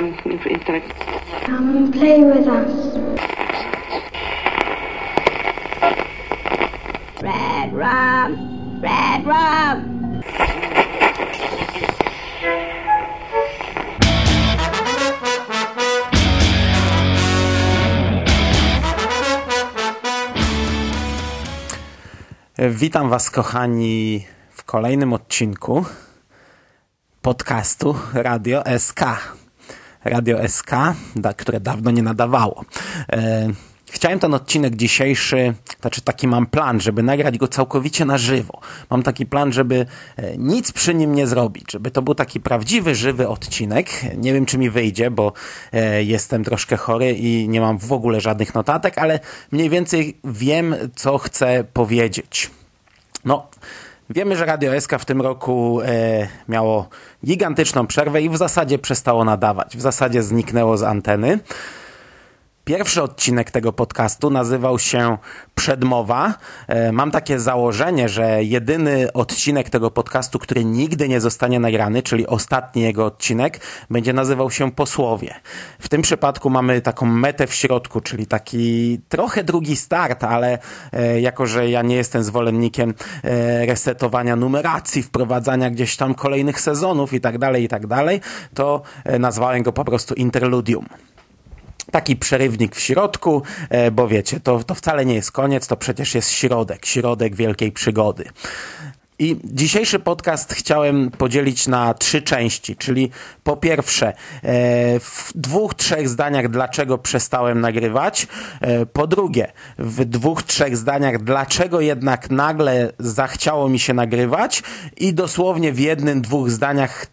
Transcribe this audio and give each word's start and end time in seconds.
um, 0.00 0.14
intellect. 0.46 0.90
Come 1.44 1.76
and 1.76 1.92
play 1.92 2.24
with 2.24 2.46
us. 2.46 2.72
Red 7.22 7.72
rum! 7.72 8.80
Red 8.80 9.26
rum! 9.26 10.00
Witam 22.58 23.08
Was, 23.08 23.30
kochani, 23.30 24.26
w 24.50 24.64
kolejnym 24.64 25.12
odcinku 25.12 25.86
podcastu 27.22 27.96
Radio 28.14 28.62
SK. 28.78 29.00
Radio 30.04 30.48
SK, 30.48 30.70
da, 31.16 31.34
które 31.34 31.60
dawno 31.60 31.90
nie 31.90 32.02
nadawało. 32.02 32.64
E, 33.12 33.48
chciałem 33.90 34.18
ten 34.18 34.34
odcinek 34.34 34.76
dzisiejszy, 34.76 35.54
znaczy 35.80 36.00
taki 36.00 36.28
mam 36.28 36.46
plan, 36.46 36.80
żeby 36.80 37.02
nagrać 37.02 37.38
go 37.38 37.48
całkowicie 37.48 38.04
na 38.04 38.18
żywo. 38.18 38.60
Mam 38.90 39.02
taki 39.02 39.26
plan, 39.26 39.52
żeby 39.52 39.86
e, 40.16 40.36
nic 40.36 40.72
przy 40.72 40.94
nim 40.94 41.14
nie 41.14 41.26
zrobić, 41.26 41.72
żeby 41.72 41.90
to 41.90 42.02
był 42.02 42.14
taki 42.14 42.40
prawdziwy, 42.40 42.94
żywy 42.94 43.28
odcinek. 43.28 43.90
Nie 44.16 44.32
wiem, 44.32 44.46
czy 44.46 44.58
mi 44.58 44.70
wyjdzie, 44.70 45.10
bo 45.10 45.32
e, 45.72 46.02
jestem 46.02 46.44
troszkę 46.44 46.76
chory 46.76 47.12
i 47.12 47.48
nie 47.48 47.60
mam 47.60 47.78
w 47.78 47.92
ogóle 47.92 48.20
żadnych 48.20 48.54
notatek, 48.54 48.98
ale 48.98 49.20
mniej 49.52 49.70
więcej 49.70 50.18
wiem, 50.24 50.74
co 50.96 51.18
chcę 51.18 51.64
powiedzieć. 51.72 52.50
No, 53.24 53.48
wiemy, 54.10 54.36
że 54.36 54.44
Radio 54.44 54.80
SK 54.80 54.92
w 54.98 55.04
tym 55.04 55.20
roku 55.20 55.80
e, 55.80 56.28
miało 56.48 56.88
gigantyczną 57.26 57.86
przerwę 57.86 58.22
i 58.22 58.30
w 58.30 58.36
zasadzie 58.36 58.78
przestało 58.78 59.24
nadawać. 59.24 59.76
W 59.76 59.80
zasadzie 59.80 60.22
zniknęło 60.22 60.76
z 60.76 60.82
anteny. 60.82 61.38
Pierwszy 62.70 63.02
odcinek 63.02 63.50
tego 63.50 63.72
podcastu 63.72 64.30
nazywał 64.30 64.78
się 64.78 65.18
Przedmowa. 65.54 66.34
E, 66.68 66.92
Mam 66.92 67.10
takie 67.10 67.40
założenie, 67.40 68.08
że 68.08 68.44
jedyny 68.44 69.12
odcinek 69.12 69.70
tego 69.70 69.90
podcastu, 69.90 70.38
który 70.38 70.64
nigdy 70.64 71.08
nie 71.08 71.20
zostanie 71.20 71.60
nagrany, 71.60 72.02
czyli 72.02 72.26
ostatni 72.26 72.82
jego 72.82 73.06
odcinek, 73.06 73.60
będzie 73.90 74.12
nazywał 74.12 74.50
się 74.50 74.72
Posłowie. 74.72 75.34
W 75.78 75.88
tym 75.88 76.02
przypadku 76.02 76.50
mamy 76.50 76.80
taką 76.80 77.06
metę 77.06 77.46
w 77.46 77.54
środku, 77.54 78.00
czyli 78.00 78.26
taki 78.26 79.00
trochę 79.08 79.44
drugi 79.44 79.76
start, 79.76 80.24
ale 80.24 80.58
e, 80.92 81.20
jako, 81.20 81.46
że 81.46 81.70
ja 81.70 81.82
nie 81.82 81.96
jestem 81.96 82.24
zwolennikiem 82.24 82.94
e, 83.24 83.66
resetowania 83.66 84.36
numeracji, 84.36 85.02
wprowadzania 85.02 85.70
gdzieś 85.70 85.96
tam 85.96 86.14
kolejnych 86.14 86.60
sezonów 86.60 87.12
i 87.12 87.20
tak 87.20 87.38
dalej, 87.38 87.64
i 87.64 87.68
tak 87.68 87.86
dalej, 87.86 88.20
to 88.54 88.82
nazwałem 89.18 89.62
go 89.62 89.72
po 89.72 89.84
prostu 89.84 90.14
Interludium 90.14 90.86
taki 91.90 92.16
przerywnik 92.16 92.76
w 92.76 92.80
środku, 92.80 93.42
e, 93.68 93.90
bo 93.90 94.08
wiecie, 94.08 94.40
to, 94.40 94.64
to 94.64 94.74
wcale 94.74 95.06
nie 95.06 95.14
jest 95.14 95.32
koniec, 95.32 95.66
to 95.66 95.76
przecież 95.76 96.14
jest 96.14 96.30
środek, 96.30 96.86
środek 96.86 97.34
wielkiej 97.34 97.72
przygody. 97.72 98.24
I 99.20 99.36
dzisiejszy 99.44 99.98
podcast 99.98 100.54
chciałem 100.54 101.10
podzielić 101.10 101.66
na 101.66 101.94
trzy 101.94 102.22
części, 102.22 102.76
czyli 102.76 103.10
po 103.44 103.56
pierwsze 103.56 104.08
e, 104.08 104.14
w 105.00 105.32
dwóch, 105.34 105.74
trzech 105.74 106.08
zdaniach 106.08 106.48
dlaczego 106.48 106.98
przestałem 106.98 107.60
nagrywać, 107.60 108.26
e, 108.60 108.86
po 108.86 109.06
drugie 109.06 109.52
w 109.78 110.04
dwóch, 110.04 110.42
trzech 110.42 110.76
zdaniach 110.76 111.22
dlaczego 111.22 111.80
jednak 111.80 112.30
nagle 112.30 112.92
zachciało 112.98 113.68
mi 113.68 113.78
się 113.78 113.94
nagrywać 113.94 114.62
i 114.96 115.14
dosłownie 115.14 115.72
w 115.72 115.78
jednym, 115.78 116.20
dwóch 116.20 116.50
zdaniach 116.50 117.06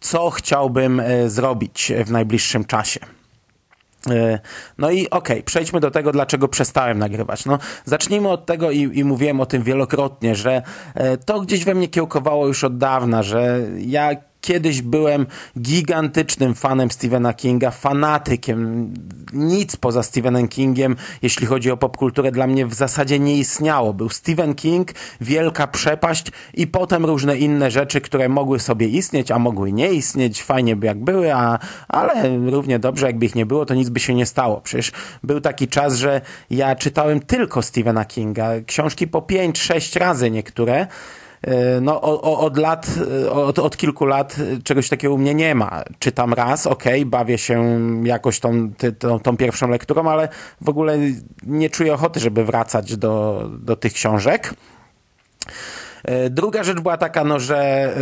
co 0.00 0.30
chciałbym 0.30 1.02
zrobić 1.26 1.92
w 2.04 2.10
najbliższym 2.10 2.64
czasie. 2.64 3.00
E, 4.10 4.38
No 4.78 4.90
i 4.90 5.10
okej, 5.10 5.36
okay, 5.36 5.42
przejdźmy 5.42 5.80
do 5.80 5.90
tego, 5.90 6.12
dlaczego 6.12 6.48
przestałem 6.48 6.98
nagrywać. 6.98 7.44
No, 7.44 7.58
zacznijmy 7.84 8.28
od 8.28 8.46
tego 8.46 8.70
i, 8.70 8.98
i 8.98 9.04
mówiłem 9.04 9.40
o 9.40 9.46
tym 9.46 9.62
wielokrotnie, 9.62 10.34
że 10.34 10.62
e, 10.94 11.16
to 11.16 11.40
gdzieś 11.40 11.64
we 11.64 11.74
mnie 11.74 11.88
kiełkowało 11.88 12.46
już 12.46 12.64
od 12.64 12.78
dawna, 12.78 13.22
że 13.22 13.60
ja 13.78 14.10
kiedyś 14.42 14.82
byłem 14.82 15.26
gigantycznym 15.60 16.54
fanem 16.54 16.90
Stephena 16.90 17.34
Kinga, 17.34 17.70
fanatykiem. 17.70 18.88
Nic 19.32 19.76
poza 19.76 20.02
Stephenem 20.02 20.48
Kingiem, 20.48 20.96
jeśli 21.22 21.46
chodzi 21.46 21.70
o 21.70 21.76
popkulturę, 21.76 22.32
dla 22.32 22.46
mnie 22.46 22.66
w 22.66 22.74
zasadzie 22.74 23.18
nie 23.18 23.38
istniało. 23.38 23.94
Był 23.94 24.08
Stephen 24.08 24.54
King, 24.54 24.92
wielka 25.20 25.66
przepaść 25.66 26.26
i 26.54 26.66
potem 26.66 27.04
różne 27.04 27.38
inne 27.38 27.70
rzeczy, 27.70 28.00
które 28.00 28.28
mogły 28.28 28.60
sobie 28.60 28.88
istnieć, 28.88 29.30
a 29.30 29.38
mogły 29.38 29.72
nie 29.72 29.92
istnieć. 29.92 30.42
Fajnie 30.42 30.76
by 30.76 30.86
jak 30.86 31.04
były, 31.04 31.34
a, 31.34 31.58
ale 31.88 32.38
równie 32.38 32.78
dobrze, 32.78 33.06
jakby 33.06 33.26
ich 33.26 33.34
nie 33.34 33.46
było, 33.46 33.66
to 33.66 33.74
nic 33.74 33.88
by 33.88 34.00
się 34.00 34.14
nie 34.14 34.26
stało. 34.26 34.60
Przecież 34.60 34.92
był 35.22 35.40
taki 35.40 35.68
czas, 35.68 35.96
że 35.96 36.20
ja 36.50 36.76
czytałem 36.76 37.20
tylko 37.20 37.62
Stephena 37.62 38.04
Kinga. 38.04 38.50
Książki 38.66 39.08
po 39.08 39.22
pięć, 39.22 39.58
sześć 39.58 39.96
razy 39.96 40.30
niektóre 40.30 40.86
no, 41.80 42.02
o, 42.02 42.38
od 42.40 42.56
lat, 42.56 42.86
od, 43.30 43.58
od 43.58 43.76
kilku 43.76 44.06
lat 44.06 44.36
czegoś 44.64 44.88
takiego 44.88 45.14
u 45.14 45.18
mnie 45.18 45.34
nie 45.34 45.54
ma. 45.54 45.82
Czytam 45.98 46.34
raz, 46.34 46.66
ok, 46.66 46.84
bawię 47.06 47.38
się 47.38 47.80
jakoś 48.04 48.40
tą, 48.40 48.72
tą, 48.98 49.20
tą 49.20 49.36
pierwszą 49.36 49.68
lekturą, 49.68 50.10
ale 50.10 50.28
w 50.60 50.68
ogóle 50.68 50.98
nie 51.42 51.70
czuję 51.70 51.94
ochoty, 51.94 52.20
żeby 52.20 52.44
wracać 52.44 52.96
do, 52.96 53.44
do 53.58 53.76
tych 53.76 53.92
książek. 53.92 54.54
Druga 56.30 56.64
rzecz 56.64 56.80
była 56.80 56.96
taka, 56.96 57.24
no, 57.24 57.40
że 57.40 57.92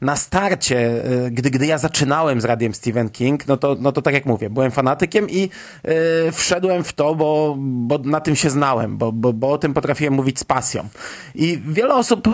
na 0.00 0.16
starcie, 0.16 1.02
gdy, 1.30 1.50
gdy 1.50 1.66
ja 1.66 1.78
zaczynałem 1.78 2.40
z 2.40 2.44
radiem 2.44 2.74
Stephen 2.74 3.10
King, 3.10 3.48
no 3.48 3.56
to, 3.56 3.76
no 3.80 3.92
to 3.92 4.02
tak 4.02 4.14
jak 4.14 4.26
mówię, 4.26 4.50
byłem 4.50 4.70
fanatykiem 4.70 5.30
i 5.30 5.40
yy, 5.40 6.32
wszedłem 6.32 6.84
w 6.84 6.92
to, 6.92 7.14
bo, 7.14 7.56
bo 7.58 7.98
na 7.98 8.20
tym 8.20 8.36
się 8.36 8.50
znałem, 8.50 8.98
bo, 8.98 9.12
bo, 9.12 9.32
bo 9.32 9.50
o 9.50 9.58
tym 9.58 9.74
potrafiłem 9.74 10.14
mówić 10.14 10.38
z 10.38 10.44
pasją. 10.44 10.88
I 11.34 11.62
wiele 11.66 11.94
osób 11.94 12.28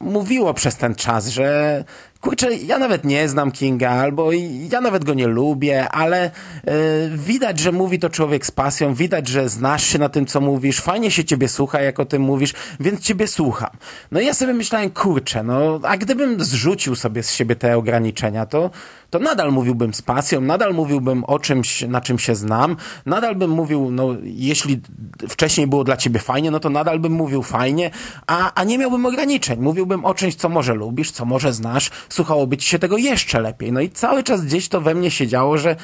mówiło 0.00 0.54
przez 0.54 0.76
ten 0.76 0.94
czas, 0.94 1.28
że 1.28 1.84
kurczę, 2.26 2.54
ja 2.54 2.78
nawet 2.78 3.04
nie 3.04 3.28
znam 3.28 3.52
Kinga, 3.52 3.90
albo 3.90 4.32
ja 4.70 4.80
nawet 4.80 5.04
go 5.04 5.14
nie 5.14 5.26
lubię, 5.26 5.88
ale 5.88 6.30
yy, 6.64 6.72
widać, 7.16 7.58
że 7.58 7.72
mówi 7.72 7.98
to 7.98 8.10
człowiek 8.10 8.46
z 8.46 8.50
pasją, 8.50 8.94
widać, 8.94 9.28
że 9.28 9.48
znasz 9.48 9.84
się 9.84 9.98
na 9.98 10.08
tym, 10.08 10.26
co 10.26 10.40
mówisz, 10.40 10.80
fajnie 10.80 11.10
się 11.10 11.24
ciebie 11.24 11.48
słucha, 11.48 11.80
jak 11.80 12.00
o 12.00 12.04
tym 12.04 12.22
mówisz, 12.22 12.54
więc 12.80 13.00
ciebie 13.00 13.26
słucham. 13.26 13.70
No 14.12 14.20
i 14.20 14.26
ja 14.26 14.34
sobie 14.34 14.54
myślałem, 14.54 14.90
kurczę, 14.90 15.42
no, 15.42 15.80
a 15.82 15.96
gdybym 15.96 16.44
zrzucił 16.44 16.96
sobie 16.96 17.22
z 17.22 17.32
siebie 17.32 17.56
te 17.56 17.76
ograniczenia, 17.76 18.46
to, 18.46 18.70
to 19.10 19.18
nadal 19.18 19.52
mówiłbym 19.52 19.94
z 19.94 20.02
pasją, 20.02 20.40
nadal 20.40 20.74
mówiłbym 20.74 21.24
o 21.24 21.38
czymś, 21.38 21.82
na 21.82 22.00
czym 22.00 22.18
się 22.18 22.34
znam, 22.34 22.76
nadal 23.06 23.36
bym 23.36 23.50
mówił, 23.50 23.90
no, 23.90 24.08
jeśli 24.22 24.80
wcześniej 25.28 25.66
było 25.66 25.84
dla 25.84 25.96
ciebie 25.96 26.20
fajnie, 26.20 26.50
no 26.50 26.60
to 26.60 26.70
nadal 26.70 27.00
bym 27.00 27.12
mówił 27.12 27.42
fajnie, 27.42 27.90
a, 28.26 28.52
a 28.54 28.64
nie 28.64 28.78
miałbym 28.78 29.06
ograniczeń. 29.06 29.60
Mówiłbym 29.60 30.04
o 30.04 30.14
czymś, 30.14 30.34
co 30.34 30.48
może 30.48 30.74
lubisz, 30.74 31.10
co 31.10 31.24
może 31.24 31.52
znasz, 31.52 31.90
słuchałoby 32.16 32.56
ci 32.56 32.68
się 32.68 32.78
tego 32.78 32.96
jeszcze 32.96 33.40
lepiej. 33.40 33.72
No 33.72 33.80
i 33.80 33.90
cały 33.90 34.22
czas 34.22 34.44
gdzieś 34.44 34.68
to 34.68 34.80
we 34.80 34.94
mnie 34.94 35.10
się 35.10 35.26
działo, 35.26 35.58
że 35.58 35.76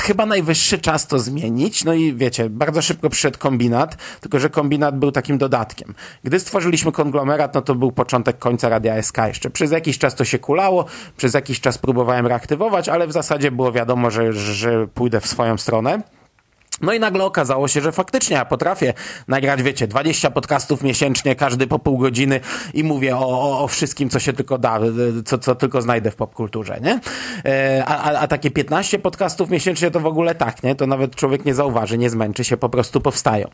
chyba 0.00 0.26
najwyższy 0.26 0.78
czas 0.78 1.06
to 1.06 1.18
zmienić. 1.18 1.84
No 1.84 1.94
i 1.94 2.14
wiecie, 2.14 2.50
bardzo 2.50 2.82
szybko 2.82 3.10
przyszedł 3.10 3.38
kombinat, 3.38 3.96
tylko 4.20 4.38
że 4.38 4.50
kombinat 4.50 4.98
był 4.98 5.12
takim 5.12 5.38
dodatkiem. 5.38 5.94
Gdy 6.24 6.40
stworzyliśmy 6.40 6.92
konglomerat, 6.92 7.54
no 7.54 7.62
to 7.62 7.74
był 7.74 7.92
początek 7.92 8.38
końca 8.38 8.68
Radia 8.68 9.02
SK 9.02 9.18
jeszcze. 9.26 9.50
Przez 9.50 9.70
jakiś 9.70 9.98
czas 9.98 10.14
to 10.14 10.24
się 10.24 10.38
kulało, 10.38 10.84
przez 11.16 11.34
jakiś 11.34 11.60
czas 11.60 11.78
próbowałem 11.78 12.26
reaktywować, 12.26 12.88
ale 12.88 13.06
w 13.06 13.12
zasadzie 13.12 13.50
było 13.50 13.72
wiadomo, 13.72 14.10
że, 14.10 14.32
że 14.32 14.86
pójdę 14.86 15.20
w 15.20 15.26
swoją 15.26 15.58
stronę. 15.58 16.02
No 16.80 16.92
i 16.92 17.00
nagle 17.00 17.24
okazało 17.24 17.68
się, 17.68 17.80
że 17.80 17.92
faktycznie 17.92 18.36
ja 18.36 18.44
potrafię 18.44 18.94
nagrać, 19.28 19.62
wiecie, 19.62 19.88
20 19.88 20.30
podcastów 20.30 20.82
miesięcznie, 20.82 21.36
każdy 21.36 21.66
po 21.66 21.78
pół 21.78 21.98
godziny 21.98 22.40
i 22.74 22.84
mówię 22.84 23.16
o, 23.16 23.28
o, 23.28 23.60
o 23.60 23.68
wszystkim, 23.68 24.10
co 24.10 24.18
się 24.18 24.32
tylko 24.32 24.58
da, 24.58 24.80
co, 25.24 25.38
co 25.38 25.54
tylko 25.54 25.82
znajdę 25.82 26.10
w 26.10 26.16
popkulturze, 26.16 26.80
nie? 26.80 27.00
A, 27.86 28.02
a, 28.02 28.18
a 28.18 28.28
takie 28.28 28.50
15 28.50 28.98
podcastów 28.98 29.50
miesięcznie 29.50 29.90
to 29.90 30.00
w 30.00 30.06
ogóle 30.06 30.34
tak, 30.34 30.62
nie? 30.62 30.74
To 30.74 30.86
nawet 30.86 31.16
człowiek 31.16 31.44
nie 31.44 31.54
zauważy, 31.54 31.98
nie 31.98 32.10
zmęczy 32.10 32.44
się, 32.44 32.56
po 32.56 32.68
prostu 32.68 33.00
powstają. 33.00 33.48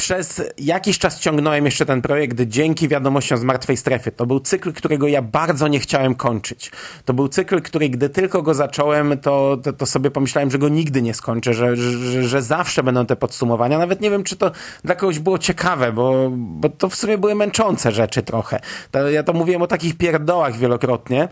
Przez 0.00 0.42
jakiś 0.58 0.98
czas 0.98 1.20
ciągnąłem 1.20 1.64
jeszcze 1.64 1.86
ten 1.86 2.02
projekt 2.02 2.40
dzięki 2.40 2.88
wiadomościom 2.88 3.38
z 3.38 3.44
martwej 3.44 3.76
strefy. 3.76 4.12
To 4.12 4.26
był 4.26 4.40
cykl, 4.40 4.72
którego 4.72 5.08
ja 5.08 5.22
bardzo 5.22 5.68
nie 5.68 5.80
chciałem 5.80 6.14
kończyć. 6.14 6.70
To 7.04 7.14
był 7.14 7.28
cykl, 7.28 7.62
który 7.62 7.88
gdy 7.88 8.08
tylko 8.08 8.42
go 8.42 8.54
zacząłem, 8.54 9.18
to, 9.18 9.56
to, 9.62 9.72
to 9.72 9.86
sobie 9.86 10.10
pomyślałem, 10.10 10.50
że 10.50 10.58
go 10.58 10.68
nigdy 10.68 11.02
nie 11.02 11.14
skończę, 11.14 11.54
że, 11.54 11.76
że, 11.76 12.22
że, 12.28 12.42
zawsze 12.42 12.82
będą 12.82 13.06
te 13.06 13.16
podsumowania. 13.16 13.78
Nawet 13.78 14.00
nie 14.00 14.10
wiem, 14.10 14.24
czy 14.24 14.36
to 14.36 14.50
dla 14.84 14.94
kogoś 14.94 15.18
było 15.18 15.38
ciekawe, 15.38 15.92
bo, 15.92 16.30
bo 16.36 16.68
to 16.68 16.88
w 16.88 16.94
sumie 16.94 17.18
były 17.18 17.34
męczące 17.34 17.92
rzeczy 17.92 18.22
trochę. 18.22 18.60
To, 18.90 19.10
ja 19.10 19.22
to 19.22 19.32
mówiłem 19.32 19.62
o 19.62 19.66
takich 19.66 19.96
pierdołach 19.96 20.56
wielokrotnie. 20.56 21.28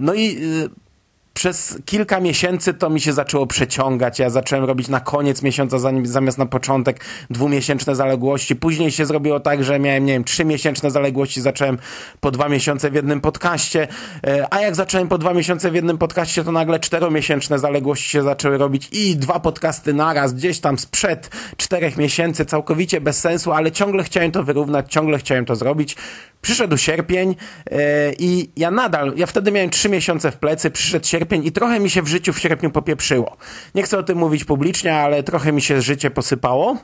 No 0.00 0.14
i 0.14 0.38
przez 1.38 1.78
kilka 1.84 2.20
miesięcy 2.20 2.74
to 2.74 2.90
mi 2.90 3.00
się 3.00 3.12
zaczęło 3.12 3.46
przeciągać. 3.46 4.18
Ja 4.18 4.30
zacząłem 4.30 4.64
robić 4.64 4.88
na 4.88 5.00
koniec 5.00 5.42
miesiąca 5.42 5.78
zamiast 6.02 6.38
na 6.38 6.46
początek 6.46 7.04
dwumiesięczne 7.30 7.96
zaległości. 7.96 8.56
Później 8.56 8.90
się 8.90 9.06
zrobiło 9.06 9.40
tak, 9.40 9.64
że 9.64 9.78
miałem, 9.78 10.04
nie 10.04 10.12
wiem, 10.12 10.24
trzymiesięczne 10.24 10.90
zaległości, 10.90 11.40
zacząłem 11.40 11.78
po 12.20 12.30
dwa 12.30 12.48
miesiące 12.48 12.90
w 12.90 12.94
jednym 12.94 13.20
podcaście, 13.20 13.88
e, 14.26 14.46
a 14.54 14.60
jak 14.60 14.74
zacząłem 14.74 15.08
po 15.08 15.18
dwa 15.18 15.34
miesiące 15.34 15.70
w 15.70 15.74
jednym 15.74 15.98
podcaście, 15.98 16.44
to 16.44 16.52
nagle 16.52 16.80
czteromiesięczne 16.80 17.58
zaległości 17.58 18.10
się 18.10 18.22
zaczęły 18.22 18.58
robić 18.58 18.88
i 18.92 19.16
dwa 19.16 19.40
podcasty 19.40 19.94
naraz, 19.94 20.32
gdzieś 20.34 20.60
tam 20.60 20.78
sprzed 20.78 21.30
czterech 21.56 21.96
miesięcy, 21.96 22.44
całkowicie 22.44 23.00
bez 23.00 23.20
sensu, 23.20 23.52
ale 23.52 23.72
ciągle 23.72 24.04
chciałem 24.04 24.32
to 24.32 24.42
wyrównać, 24.42 24.92
ciągle 24.92 25.18
chciałem 25.18 25.44
to 25.44 25.56
zrobić. 25.56 25.96
Przyszedł 26.42 26.76
sierpień 26.76 27.28
yy, 27.70 27.76
i 28.18 28.50
ja 28.56 28.70
nadal, 28.70 29.12
ja 29.16 29.26
wtedy 29.26 29.52
miałem 29.52 29.70
trzy 29.70 29.88
miesiące 29.88 30.32
w 30.32 30.36
plecy, 30.36 30.70
przyszedł 30.70 31.06
sierpień 31.06 31.46
i 31.46 31.52
trochę 31.52 31.80
mi 31.80 31.90
się 31.90 32.02
w 32.02 32.08
życiu 32.08 32.32
w 32.32 32.38
sierpniu 32.38 32.70
popieprzyło. 32.70 33.36
Nie 33.74 33.82
chcę 33.82 33.98
o 33.98 34.02
tym 34.02 34.18
mówić 34.18 34.44
publicznie, 34.44 34.94
ale 34.94 35.22
trochę 35.22 35.52
mi 35.52 35.62
się 35.62 35.82
życie 35.82 36.10
posypało. 36.10 36.76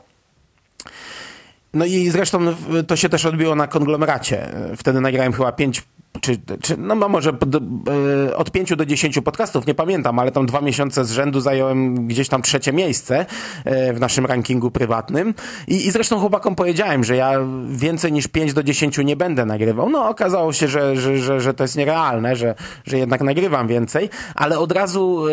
No 1.75 1.85
i 1.85 2.11
zresztą 2.11 2.55
to 2.87 2.97
się 2.97 3.09
też 3.09 3.27
odbiło 3.27 3.55
na 3.55 3.67
konglomeracie. 3.67 4.49
Wtedy 4.77 5.01
nagrałem 5.01 5.33
chyba 5.33 5.53
pięć 5.53 5.83
czy, 6.21 6.37
czy 6.63 6.77
no, 6.77 6.95
może 7.09 7.31
e, 7.31 8.37
od 8.37 8.51
pięciu 8.51 8.77
do 8.77 8.87
dziesięciu 8.87 9.23
podcastów, 9.23 9.67
nie 9.67 9.75
pamiętam, 9.75 10.19
ale 10.19 10.33
tam 10.33 10.47
dwa 10.47 10.61
miesiące 10.61 11.05
z 11.05 11.11
rzędu 11.11 11.41
zająłem 11.41 12.07
gdzieś 12.07 12.29
tam 12.29 12.43
trzecie 12.43 12.73
miejsce 12.73 13.27
e, 13.65 13.93
w 13.93 14.01
naszym 14.01 14.27
rankingu 14.27 14.71
prywatnym 14.71 15.35
i, 15.69 15.87
i 15.87 15.91
zresztą 15.91 16.21
chłopakom 16.21 16.55
powiedziałem, 16.55 17.05
że 17.05 17.17
ja 17.17 17.33
więcej 17.69 18.13
niż 18.13 18.27
pięć 18.29 18.53
do 18.53 18.63
dziesięciu 18.63 19.03
nie 19.03 19.17
będę 19.17 19.47
nagrywał. 19.47 19.91
No 19.91 20.09
okazało 20.09 20.53
się, 20.53 20.69
że, 20.69 20.97
że, 20.97 21.19
że, 21.19 21.41
że 21.41 21.55
to 21.55 21.65
jest 21.65 21.77
nierealne, 21.77 22.37
że, 22.37 22.55
że 22.85 22.99
jednak 22.99 23.21
nagrywam 23.21 23.69
więcej, 23.69 24.11
ale 24.35 24.59
od 24.59 24.73
razu 24.73 25.27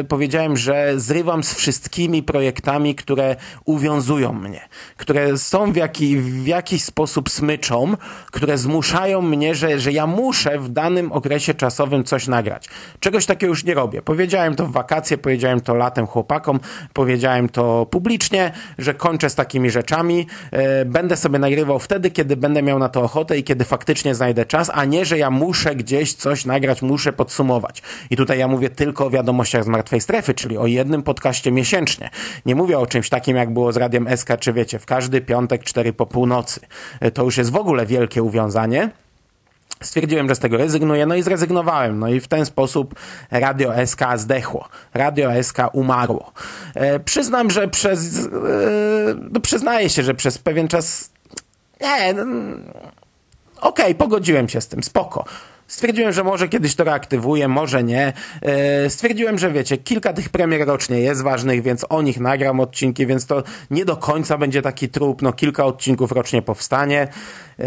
e, 0.00 0.04
powiedziałem, 0.04 0.56
że 0.56 0.92
zrywam 0.96 1.44
z 1.44 1.54
wszystkimi 1.54 2.22
projektami, 2.22 2.94
które 2.94 3.36
uwiązują 3.64 4.32
mnie, 4.32 4.60
które 4.96 5.38
są 5.38 5.72
w, 5.72 5.76
jaki, 5.76 6.16
w 6.16 6.46
jakiś 6.46 6.84
sposób 6.84 7.30
smyczą, 7.30 7.96
które 8.30 8.58
zmuszają 8.58 9.22
mnie, 9.22 9.54
że, 9.54 9.80
że 9.80 9.92
ja 9.92 10.06
muszę 10.06 10.25
muszę 10.26 10.58
w 10.58 10.68
danym 10.68 11.12
okresie 11.12 11.54
czasowym 11.54 12.04
coś 12.04 12.26
nagrać. 12.26 12.68
Czegoś 13.00 13.26
takiego 13.26 13.50
już 13.50 13.64
nie 13.64 13.74
robię. 13.74 14.02
Powiedziałem 14.02 14.54
to 14.56 14.66
w 14.66 14.72
wakacje, 14.72 15.18
powiedziałem 15.18 15.60
to 15.60 15.74
latem 15.74 16.06
chłopakom, 16.06 16.60
powiedziałem 16.92 17.48
to 17.48 17.86
publicznie, 17.90 18.52
że 18.78 18.94
kończę 18.94 19.30
z 19.30 19.34
takimi 19.34 19.70
rzeczami. 19.70 20.26
E, 20.50 20.84
będę 20.84 21.16
sobie 21.16 21.38
nagrywał 21.38 21.78
wtedy, 21.78 22.10
kiedy 22.10 22.36
będę 22.36 22.62
miał 22.62 22.78
na 22.78 22.88
to 22.88 23.02
ochotę 23.02 23.38
i 23.38 23.44
kiedy 23.44 23.64
faktycznie 23.64 24.14
znajdę 24.14 24.44
czas, 24.44 24.70
a 24.74 24.84
nie, 24.84 25.04
że 25.04 25.18
ja 25.18 25.30
muszę 25.30 25.76
gdzieś 25.76 26.14
coś 26.14 26.44
nagrać, 26.44 26.82
muszę 26.82 27.12
podsumować. 27.12 27.82
I 28.10 28.16
tutaj 28.16 28.38
ja 28.38 28.48
mówię 28.48 28.70
tylko 28.70 29.06
o 29.06 29.10
wiadomościach 29.10 29.64
z 29.64 29.66
martwej 29.66 30.00
strefy, 30.00 30.34
czyli 30.34 30.58
o 30.58 30.66
jednym 30.66 31.02
podcaście 31.02 31.52
miesięcznie. 31.52 32.10
Nie 32.46 32.54
mówię 32.54 32.78
o 32.78 32.86
czymś 32.86 33.08
takim, 33.08 33.36
jak 33.36 33.52
było 33.52 33.72
z 33.72 33.76
Radiem 33.76 34.16
SK, 34.16 34.28
czy 34.40 34.52
wiecie, 34.52 34.78
w 34.78 34.86
każdy 34.86 35.20
piątek, 35.20 35.64
cztery 35.64 35.92
po 35.92 36.06
północy. 36.06 36.60
E, 37.00 37.10
to 37.10 37.24
już 37.24 37.36
jest 37.36 37.50
w 37.50 37.56
ogóle 37.56 37.86
wielkie 37.86 38.22
uwiązanie. 38.22 39.05
Stwierdziłem, 39.82 40.28
że 40.28 40.34
z 40.34 40.38
tego 40.38 40.56
rezygnuję, 40.56 41.06
no 41.06 41.14
i 41.14 41.22
zrezygnowałem. 41.22 41.98
No 41.98 42.08
i 42.08 42.20
w 42.20 42.28
ten 42.28 42.46
sposób 42.46 42.94
Radio 43.30 43.86
SK 43.86 44.00
zdechło. 44.16 44.68
Radio 44.94 45.42
SK 45.42 45.58
umarło. 45.72 46.32
E, 46.74 47.00
przyznam, 47.00 47.50
że 47.50 47.68
przez... 47.68 48.26
E, 48.26 48.28
no 49.30 49.40
przyznaję 49.40 49.90
się, 49.90 50.02
że 50.02 50.14
przez 50.14 50.38
pewien 50.38 50.68
czas... 50.68 51.10
Nie, 51.80 52.14
no, 52.14 52.22
okej, 53.60 53.84
okay, 53.84 53.94
pogodziłem 53.94 54.48
się 54.48 54.60
z 54.60 54.68
tym, 54.68 54.82
spoko. 54.82 55.24
Stwierdziłem, 55.66 56.12
że 56.12 56.24
może 56.24 56.48
kiedyś 56.48 56.74
to 56.74 56.84
reaktywuję, 56.84 57.48
może 57.48 57.84
nie. 57.84 58.12
E, 58.42 58.90
stwierdziłem, 58.90 59.38
że 59.38 59.52
wiecie, 59.52 59.76
kilka 59.76 60.12
tych 60.12 60.28
premier 60.28 60.66
rocznie 60.66 61.00
jest 61.00 61.22
ważnych, 61.22 61.62
więc 61.62 61.86
o 61.88 62.02
nich 62.02 62.20
nagram 62.20 62.60
odcinki, 62.60 63.06
więc 63.06 63.26
to 63.26 63.42
nie 63.70 63.84
do 63.84 63.96
końca 63.96 64.38
będzie 64.38 64.62
taki 64.62 64.88
trup, 64.88 65.22
no 65.22 65.32
kilka 65.32 65.64
odcinków 65.64 66.12
rocznie 66.12 66.42
powstanie. 66.42 67.08
E, 67.58 67.64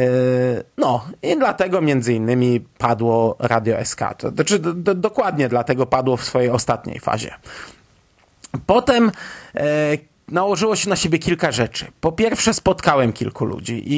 no 0.78 1.06
i 1.24 1.38
dlatego 1.38 1.82
między 1.82 2.14
innymi 2.14 2.60
padło 2.78 3.36
Radio 3.40 3.86
SK. 3.86 4.00
To, 4.18 4.30
znaczy 4.30 4.60
dokładnie 4.96 5.50
dlatego 5.50 5.86
padło 5.86 6.18
w 6.18 6.24
swojej 6.24 6.50
ostatniej 6.50 7.00
fazie. 7.00 7.36
Potem 8.66 9.12
e, 9.56 9.98
nałożyło 10.32 10.76
się 10.76 10.90
na 10.90 10.96
siebie 10.96 11.20
kilka 11.20 11.52
rzeczy. 11.52 11.86
Po 12.02 12.12
pierwsze, 12.12 12.54
spotkałem 12.54 13.14
kilku 13.14 13.46
ludzi 13.46 13.94
i, 13.94 13.96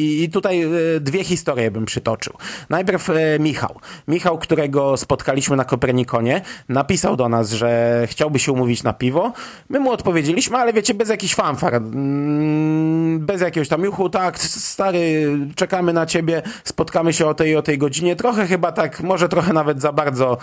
i, 0.00 0.24
i 0.24 0.30
tutaj 0.30 0.62
e, 0.62 0.68
dwie 1.00 1.24
historie 1.24 1.70
bym 1.70 1.84
przytoczył. 1.84 2.32
Najpierw 2.70 3.10
e, 3.10 3.38
Michał. 3.38 3.80
Michał, 4.08 4.38
którego 4.38 4.96
spotkaliśmy 4.96 5.56
na 5.56 5.64
Kopernikonie, 5.64 6.40
napisał 6.68 7.16
do 7.16 7.28
nas, 7.28 7.50
że 7.50 8.02
chciałby 8.06 8.38
się 8.38 8.52
umówić 8.52 8.82
na 8.82 8.92
piwo. 8.92 9.32
My 9.68 9.80
mu 9.80 9.90
odpowiedzieliśmy, 9.90 10.56
ale 10.56 10.72
wiecie, 10.72 10.94
bez 10.94 11.08
jakichś 11.08 11.34
fanfar, 11.34 11.74
mm, 11.74 13.26
bez 13.26 13.40
jakiegoś 13.40 13.68
tam 13.68 13.84
juchu, 13.84 14.10
tak, 14.10 14.38
stary, 14.38 15.38
czekamy 15.54 15.92
na 15.92 16.06
ciebie, 16.06 16.42
spotkamy 16.64 17.12
się 17.12 17.26
o 17.26 17.34
tej 17.34 17.56
o 17.56 17.62
tej 17.62 17.78
godzinie. 17.78 18.16
Trochę 18.16 18.46
chyba 18.46 18.72
tak, 18.72 19.02
może 19.02 19.28
trochę 19.28 19.52
nawet 19.52 19.80
za 19.80 19.92
bardzo 19.92 20.38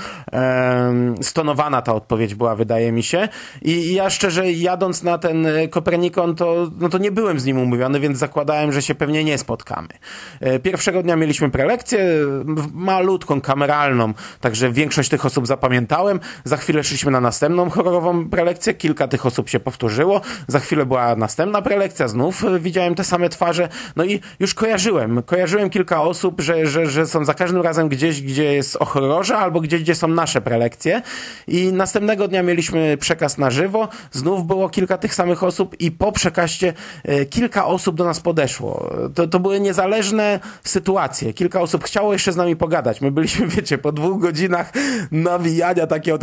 stonowana 1.22 1.82
ta 1.82 1.94
odpowiedź 1.94 2.36
była, 2.36 2.56
wydaje 2.56 2.92
mi 2.92 3.04
się. 3.04 3.30
I, 3.62 3.72
i 3.72 3.94
ja 3.94 4.10
szczerze, 4.10 4.52
jadąc 4.52 5.04
na 5.04 5.18
ten 5.27 5.45
e, 5.45 5.68
Kopernikon, 5.68 6.36
to, 6.36 6.72
no 6.80 6.89
to 6.89 6.98
nie 6.98 7.12
byłem 7.12 7.39
z 7.39 7.45
nim 7.45 7.57
umówiony, 7.60 8.00
więc 8.00 8.18
zakładałem, 8.18 8.72
że 8.72 8.81
się 8.81 8.95
pewnie 8.95 9.24
nie 9.24 9.38
spotkamy. 9.38 9.88
E, 10.39 10.60
pierwszego 10.60 11.04
dnia 11.04 11.16
mieliśmy 11.16 11.50
prelekcję, 11.50 12.00
malutką, 12.74 13.42
kameralną, 13.42 14.13
także 14.42 14.72
większość 14.72 15.10
tych 15.10 15.25
osób 15.25 15.48
zapamiętałem. 15.48 16.19
Za 16.44 16.57
chwilę 16.57 16.83
szliśmy 16.83 17.12
na 17.12 17.22
następną 17.22 17.69
horrorową 17.69 18.30
prelekcję, 18.30 18.74
kilka 18.74 19.07
tych 19.07 19.25
osób 19.25 19.50
się 19.50 19.60
powtórzyło. 19.60 20.22
Za 20.48 20.60
chwilę 20.60 20.86
była 20.86 21.16
następna 21.16 21.62
prelekcja, 21.62 22.07
znów 22.07 22.44
e, 22.44 22.60
widziałem 22.60 22.95
te 22.95 23.04
same 23.04 23.30
twarze. 23.30 23.69
No 23.95 24.04
i 24.04 24.19
już 24.39 24.54
kojarzyłem, 24.54 25.24
kojarzyłem 25.24 25.69
kilka 25.69 26.01
osób, 26.01 26.42
że, 26.42 26.66
że, 26.66 26.86
że 26.88 27.07
są 27.07 27.25
za 27.25 27.33
każdym 27.33 27.62
razem 27.62 27.89
gdzieś, 27.89 28.22
gdzie 28.22 28.54
jest 28.54 28.75
o 28.80 28.86
horrorze, 28.86 29.38
albo 29.38 29.62
gdzieś, 29.62 29.81
gdzie 29.81 29.95
są 29.95 30.07
nasze 30.07 30.42
prelekcje. 30.42 31.01
I 31.48 31.74
następnego 31.74 32.27
dnia 32.27 32.44
mieliśmy 32.44 32.98
przekaz 32.98 33.38
na 33.38 33.51
żywo, 33.51 33.88
znów 34.12 34.48
było 34.48 34.69
kilka 34.69 34.98
tych 34.98 35.15
samych 35.16 35.44
osób 35.44 35.76
i 35.80 35.92
po 35.92 36.12
przekaście 36.12 36.74
e, 37.04 37.26
kilka 37.26 37.66
osób 37.66 37.96
do 37.96 38.06
nas 38.06 38.20
podeszło. 38.20 38.90
To, 39.16 39.28
to 39.28 39.40
były 39.40 39.60
niezależne 39.60 40.40
sytuacje. 40.64 41.34
Kilka 41.34 41.62
osób 41.62 41.84
chciało 41.84 42.14
jeszcze 42.14 42.32
z 42.32 42.36
nami 42.36 42.56
pogadać. 42.56 43.02
My 43.02 43.12
byliśmy, 43.12 43.48
wiecie, 43.48 43.78
po 43.78 43.92
dwóch 43.92 44.22
godzinach 44.22 44.72
nawijania 45.12 45.88
takiego 45.88 46.18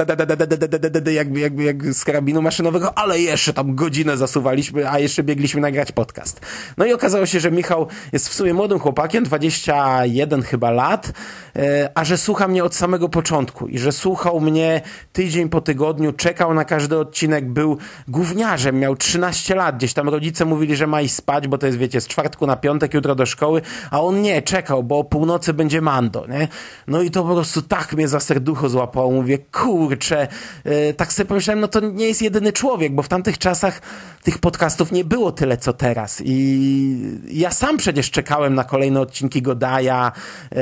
jakby, 1.12 1.40
jakby 1.40 1.62
jak 1.62 1.94
z 1.94 2.04
karabinu 2.04 2.42
maszynowego, 2.42 2.98
ale 2.98 3.20
jeszcze 3.20 3.52
tam 3.52 3.74
godzinę 3.74 4.16
zasuwaliśmy, 4.16 4.90
a 4.90 4.98
jeszcze 4.98 5.22
biegliśmy 5.22 5.60
nagrać 5.60 5.92
podcast. 5.92 6.40
No 6.76 6.84
i 6.84 6.92
okazało 6.92 7.26
się, 7.26 7.40
że 7.40 7.50
Michał 7.50 7.86
jest 8.12 8.28
w 8.28 8.34
sumie 8.34 8.54
młodym 8.54 8.78
chłopakiem, 8.78 9.24
21 9.24 10.42
chyba 10.42 10.70
lat, 10.70 11.12
e, 11.56 11.90
a 11.94 12.04
że 12.04 12.18
słucha 12.18 12.48
mnie 12.48 12.64
od 12.64 12.74
samego 12.74 13.08
początku 13.08 13.68
i 13.68 13.78
że 13.78 13.92
słuchał 13.92 14.40
mnie 14.40 14.80
tydzień 15.12 15.48
po 15.48 15.60
tygodniu, 15.60 16.12
czekał 16.12 16.54
na 16.54 16.64
każdy 16.64 16.98
odcinek, 16.98 17.48
był 17.48 17.78
gówniarzem, 18.08 18.80
miał 18.82 18.96
13 18.96 19.54
lat, 19.54 19.76
gdzieś 19.76 19.92
tam 19.92 20.08
rodzice 20.08 20.44
mówili, 20.44 20.76
że 20.76 20.86
ma 20.86 21.02
iść 21.02 21.14
spać, 21.14 21.48
bo 21.48 21.58
to 21.58 21.66
jest, 21.66 21.78
wiecie, 21.78 22.00
z 22.00 22.06
czwartku 22.06 22.46
na 22.46 22.56
piątek, 22.56 22.94
jutro 22.94 23.14
do 23.14 23.26
szkoły, 23.26 23.62
a 23.90 24.00
on 24.00 24.22
nie, 24.22 24.42
czekał, 24.42 24.82
bo 24.82 24.98
o 24.98 25.04
północy 25.04 25.54
będzie 25.54 25.80
mando, 25.80 26.26
nie? 26.26 26.48
No 26.86 27.02
i 27.02 27.10
to 27.10 27.24
po 27.24 27.34
prostu 27.34 27.62
tak 27.62 27.92
mnie 27.92 28.08
za 28.08 28.20
serducho 28.20 28.68
złapało, 28.68 29.12
mówię, 29.12 29.38
kurczę, 29.38 30.28
yy, 30.64 30.94
tak 30.94 31.12
sobie 31.12 31.28
pomyślałem, 31.28 31.60
no 31.60 31.68
to 31.68 31.80
nie 31.80 32.06
jest 32.06 32.22
jedyny 32.22 32.52
człowiek, 32.52 32.94
bo 32.94 33.02
w 33.02 33.08
tamtych 33.08 33.38
czasach 33.38 33.82
tych 34.22 34.38
podcastów 34.38 34.92
nie 34.92 35.04
było 35.04 35.32
tyle, 35.32 35.56
co 35.56 35.72
teraz 35.72 36.22
i 36.24 37.18
ja 37.30 37.50
sam 37.50 37.76
przecież 37.76 38.10
czekałem 38.10 38.54
na 38.54 38.64
kolejne 38.64 39.00
odcinki 39.00 39.42
Godaja 39.42 40.12
yy, 40.52 40.58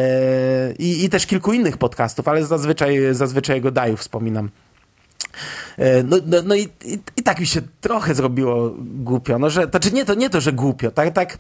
i, 0.79 1.09
też 1.09 1.27
kilku 1.27 1.53
innych 1.53 1.77
podcastów, 1.77 2.29
ale 2.29 2.47
zazwyczaj, 2.47 2.99
zazwyczaj 3.13 3.61
Godaju 3.61 3.97
wspominam. 3.97 4.51
E, 5.79 6.03
no, 6.03 6.17
no, 6.27 6.39
no 6.45 6.55
i, 6.55 6.69
i, 6.85 6.99
i, 7.17 7.23
tak 7.23 7.41
mi 7.41 7.47
się 7.47 7.61
trochę 7.81 8.15
zrobiło 8.15 8.75
głupio, 8.79 9.39
no 9.39 9.51
że, 9.51 9.67
znaczy 9.67 9.93
nie 9.93 10.05
to, 10.05 10.15
nie 10.15 10.31
to, 10.31 10.41
że 10.41 10.53
głupio, 10.53 10.91
tak, 10.91 11.15
tak 11.15 11.39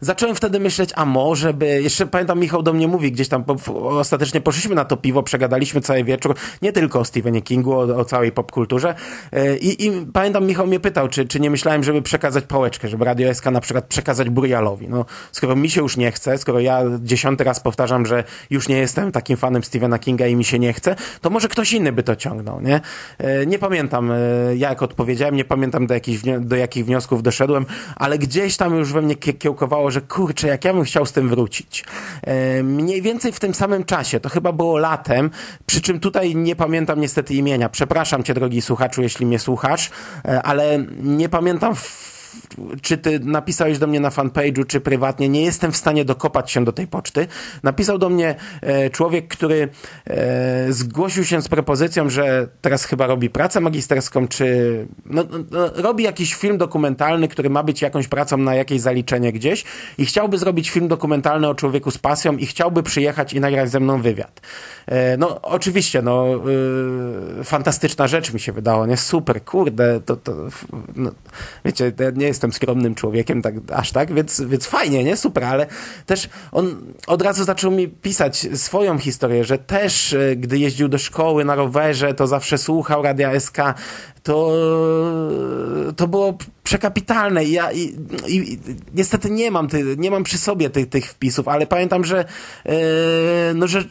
zacząłem 0.00 0.36
wtedy 0.36 0.60
myśleć, 0.60 0.90
a 0.94 1.04
może 1.04 1.54
by, 1.54 1.82
jeszcze 1.82 2.06
pamiętam 2.06 2.40
Michał 2.40 2.62
do 2.62 2.72
mnie 2.72 2.88
mówi, 2.88 3.12
gdzieś 3.12 3.28
tam 3.28 3.44
ostatecznie 3.74 4.40
poszliśmy 4.40 4.74
na 4.74 4.84
to 4.84 4.96
piwo, 4.96 5.22
przegadaliśmy 5.22 5.80
cały 5.80 6.04
wieczór, 6.04 6.34
nie 6.62 6.72
tylko 6.72 7.00
o 7.00 7.04
Stephenie 7.04 7.42
Kingu, 7.42 7.72
o, 7.72 7.80
o 7.96 8.04
całej 8.04 8.32
popkulturze 8.32 8.94
e, 9.32 9.56
I, 9.56 9.86
i 9.86 10.06
pamiętam 10.12 10.46
Michał 10.46 10.66
mnie 10.66 10.80
pytał, 10.80 11.08
czy, 11.08 11.26
czy 11.26 11.40
nie 11.40 11.50
myślałem, 11.50 11.84
żeby 11.84 12.02
przekazać 12.02 12.44
pałeczkę, 12.44 12.88
żeby 12.88 13.04
Radio 13.04 13.34
SK 13.34 13.46
na 13.46 13.60
przykład 13.60 13.84
przekazać 13.84 14.30
Burialowi, 14.30 14.88
no 14.88 15.04
skoro 15.32 15.56
mi 15.56 15.70
się 15.70 15.80
już 15.80 15.96
nie 15.96 16.12
chce, 16.12 16.38
skoro 16.38 16.60
ja 16.60 16.82
dziesiąty 17.00 17.44
raz 17.44 17.60
powtarzam, 17.60 18.06
że 18.06 18.24
już 18.50 18.68
nie 18.68 18.78
jestem 18.78 19.12
takim 19.12 19.36
fanem 19.36 19.64
Stephena 19.64 19.98
Kinga 19.98 20.26
i 20.26 20.36
mi 20.36 20.44
się 20.44 20.58
nie 20.58 20.72
chce, 20.72 20.96
to 21.20 21.30
może 21.30 21.48
ktoś 21.48 21.72
inny 21.72 21.92
by 21.92 22.02
to 22.02 22.16
ciągnął, 22.16 22.60
nie? 22.60 22.80
Nie 23.46 23.58
pamiętam, 23.58 24.12
e, 24.12 24.16
jak 24.56 24.82
odpowiedziałem 24.82 25.08
powiedziałem, 25.08 25.36
nie 25.36 25.44
pamiętam 25.44 25.86
do 25.86 25.94
jakich, 25.94 26.40
do 26.40 26.56
jakich 26.56 26.86
wniosków 26.86 27.22
doszedłem, 27.22 27.66
ale 27.96 28.18
gdzieś 28.18 28.56
tam 28.56 28.74
już 28.74 28.92
we 28.92 29.02
mnie 29.02 29.16
kiełkowało, 29.16 29.90
że 29.90 30.00
kurczę, 30.00 30.48
jak 30.48 30.64
ja 30.64 30.74
bym 30.74 30.84
chciał 30.84 31.06
z 31.06 31.12
tym 31.12 31.28
wrócić. 31.28 31.84
E, 32.22 32.62
mniej 32.62 33.02
więcej 33.02 33.32
w 33.32 33.40
tym 33.40 33.54
samym 33.54 33.84
czasie, 33.84 34.20
to 34.20 34.28
chyba 34.28 34.52
było 34.52 34.78
latem, 34.78 35.30
przy 35.66 35.80
czym 35.80 36.00
tutaj 36.00 36.36
nie 36.36 36.56
pamiętam 36.56 37.00
niestety 37.00 37.34
imienia. 37.34 37.68
Przepraszam 37.68 38.22
cię, 38.22 38.34
drogi 38.34 38.62
słuchaczu, 38.62 39.02
jeśli 39.02 39.26
mnie 39.26 39.38
słuchasz, 39.38 39.90
e, 40.24 40.42
ale 40.42 40.84
nie 41.02 41.28
pamiętam 41.28 41.74
w 41.74 42.07
czy 42.82 42.98
ty 42.98 43.20
napisałeś 43.20 43.78
do 43.78 43.86
mnie 43.86 44.00
na 44.00 44.10
fanpage'u, 44.10 44.66
czy 44.66 44.80
prywatnie, 44.80 45.28
nie 45.28 45.42
jestem 45.44 45.72
w 45.72 45.76
stanie 45.76 46.04
dokopać 46.04 46.50
się 46.50 46.64
do 46.64 46.72
tej 46.72 46.86
poczty. 46.86 47.26
Napisał 47.62 47.98
do 47.98 48.08
mnie 48.08 48.34
e, 48.60 48.90
człowiek, 48.90 49.28
który 49.28 49.68
e, 50.06 50.72
zgłosił 50.72 51.24
się 51.24 51.42
z 51.42 51.48
propozycją, 51.48 52.10
że 52.10 52.48
teraz 52.60 52.84
chyba 52.84 53.06
robi 53.06 53.30
pracę 53.30 53.60
magisterską, 53.60 54.28
czy 54.28 54.86
no, 55.06 55.24
no, 55.50 55.70
robi 55.74 56.04
jakiś 56.04 56.34
film 56.34 56.58
dokumentalny, 56.58 57.28
który 57.28 57.50
ma 57.50 57.62
być 57.62 57.82
jakąś 57.82 58.08
pracą 58.08 58.36
na 58.36 58.54
jakieś 58.54 58.80
zaliczenie 58.80 59.32
gdzieś 59.32 59.64
i 59.98 60.06
chciałby 60.06 60.38
zrobić 60.38 60.70
film 60.70 60.88
dokumentalny 60.88 61.48
o 61.48 61.54
człowieku 61.54 61.90
z 61.90 61.98
pasją 61.98 62.36
i 62.36 62.46
chciałby 62.46 62.82
przyjechać 62.82 63.32
i 63.32 63.40
nagrać 63.40 63.70
ze 63.70 63.80
mną 63.80 64.02
wywiad. 64.02 64.40
E, 64.86 65.16
no, 65.16 65.40
oczywiście, 65.42 66.02
no, 66.02 66.26
y, 67.40 67.44
fantastyczna 67.44 68.06
rzecz 68.06 68.32
mi 68.32 68.40
się 68.40 68.52
wydała, 68.52 68.86
nie? 68.86 68.96
Super, 68.96 69.44
kurde, 69.44 70.00
to, 70.00 70.16
to 70.16 70.32
no, 70.96 71.10
wiecie, 71.64 71.92
nie 72.18 72.26
jestem 72.26 72.52
skromnym 72.52 72.94
człowiekiem, 72.94 73.42
tak, 73.42 73.54
aż 73.72 73.92
tak, 73.92 74.14
więc, 74.14 74.40
więc 74.40 74.66
fajnie, 74.66 75.04
nie? 75.04 75.16
Super, 75.16 75.44
ale 75.44 75.66
też 76.06 76.28
on 76.52 76.76
od 77.06 77.22
razu 77.22 77.44
zaczął 77.44 77.70
mi 77.70 77.88
pisać 77.88 78.46
swoją 78.54 78.98
historię, 78.98 79.44
że 79.44 79.58
też, 79.58 80.12
e, 80.12 80.36
gdy 80.36 80.58
jeździł 80.58 80.88
do 80.88 80.98
szkoły 80.98 81.44
na 81.44 81.54
rowerze, 81.54 82.14
to 82.14 82.26
zawsze 82.26 82.58
słuchał 82.58 83.02
Radia 83.02 83.40
SK, 83.40 83.56
to, 84.22 84.52
to 85.96 86.08
było 86.08 86.38
przekapitalne 86.68 87.44
ja 87.44 87.72
i, 87.72 87.96
i, 88.28 88.58
niestety 88.94 89.30
nie 89.30 89.50
mam, 89.50 89.68
ty, 89.68 89.96
nie 89.98 90.10
mam 90.10 90.24
przy 90.24 90.38
sobie 90.38 90.70
tych, 90.70 90.88
tych 90.88 91.10
wpisów, 91.10 91.48
ale 91.48 91.66
pamiętam, 91.66 92.04
że 92.04 92.24
yy, 92.64 92.72
no, 93.54 93.66
że 93.66 93.84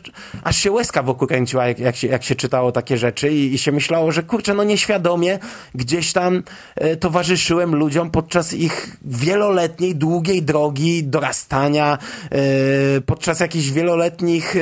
aż 0.43 0.57
się 0.57 0.71
łezka 0.71 1.03
wokół 1.03 1.27
kręciła, 1.27 1.67
jak, 1.67 1.79
jak, 1.79 1.95
się, 1.95 2.07
jak 2.07 2.23
się 2.23 2.35
czytało 2.35 2.71
takie 2.71 2.97
rzeczy 2.97 3.29
i, 3.29 3.53
i 3.53 3.57
się 3.57 3.71
myślało, 3.71 4.11
że 4.11 4.23
kurczę, 4.23 4.53
no 4.53 4.63
nieświadomie 4.63 5.39
gdzieś 5.75 6.13
tam 6.13 6.43
yy, 6.81 6.97
towarzyszyłem 6.97 7.75
ludziom 7.75 8.11
podczas 8.11 8.53
ich 8.53 8.97
wieloletniej, 9.01 9.95
długiej 9.95 10.43
drogi 10.43 11.03
dorastania, 11.03 11.97
yy, 12.31 13.01
podczas 13.01 13.39
jakichś 13.39 13.69
wieloletnich 13.69 14.55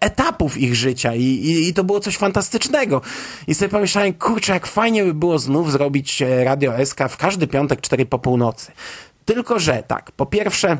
etapów 0.00 0.58
ich 0.58 0.74
życia 0.76 1.14
I, 1.14 1.22
i, 1.22 1.68
i 1.68 1.74
to 1.74 1.84
było 1.84 2.00
coś 2.00 2.16
fantastycznego. 2.16 3.00
I 3.46 3.54
sobie 3.54 3.68
pomyślałem, 3.68 4.12
kurczę, 4.12 4.52
jak 4.52 4.66
fajnie 4.66 5.04
by 5.04 5.14
było 5.14 5.38
znów 5.38 5.72
zrobić 5.72 6.22
Radio 6.44 6.86
SK 6.86 7.09
w 7.10 7.16
każdy 7.16 7.46
piątek 7.46 7.80
4 7.80 8.06
po 8.06 8.18
północy. 8.18 8.72
Tylko, 9.24 9.58
że 9.58 9.82
tak, 9.86 10.12
po 10.12 10.26
pierwsze, 10.26 10.78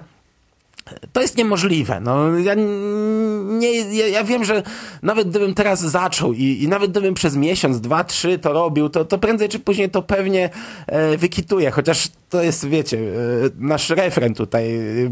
to 1.13 1.21
jest 1.21 1.37
niemożliwe. 1.37 2.01
No, 2.01 2.39
ja, 2.39 2.55
nie, 3.59 3.81
ja, 3.81 4.09
ja, 4.09 4.25
wiem, 4.25 4.45
że 4.45 4.63
nawet 5.03 5.29
gdybym 5.29 5.55
teraz 5.55 5.81
zaczął 5.81 6.33
i, 6.33 6.63
i, 6.63 6.69
nawet 6.69 6.91
gdybym 6.91 7.15
przez 7.15 7.37
miesiąc, 7.37 7.81
dwa, 7.81 8.05
trzy 8.05 8.39
to 8.39 8.53
robił, 8.53 8.89
to, 8.89 9.05
to 9.05 9.19
prędzej 9.19 9.49
czy 9.49 9.59
później 9.59 9.91
to 9.91 10.03
pewnie 10.03 10.51
e, 10.87 11.17
wykituje. 11.17 11.71
Chociaż 11.71 12.09
to 12.31 12.43
jest, 12.43 12.69
wiecie, 12.69 12.99
e, 12.99 13.03
nasz 13.59 13.91
refren 13.91 14.35
tutaj. 14.35 14.77
E, 14.77 15.11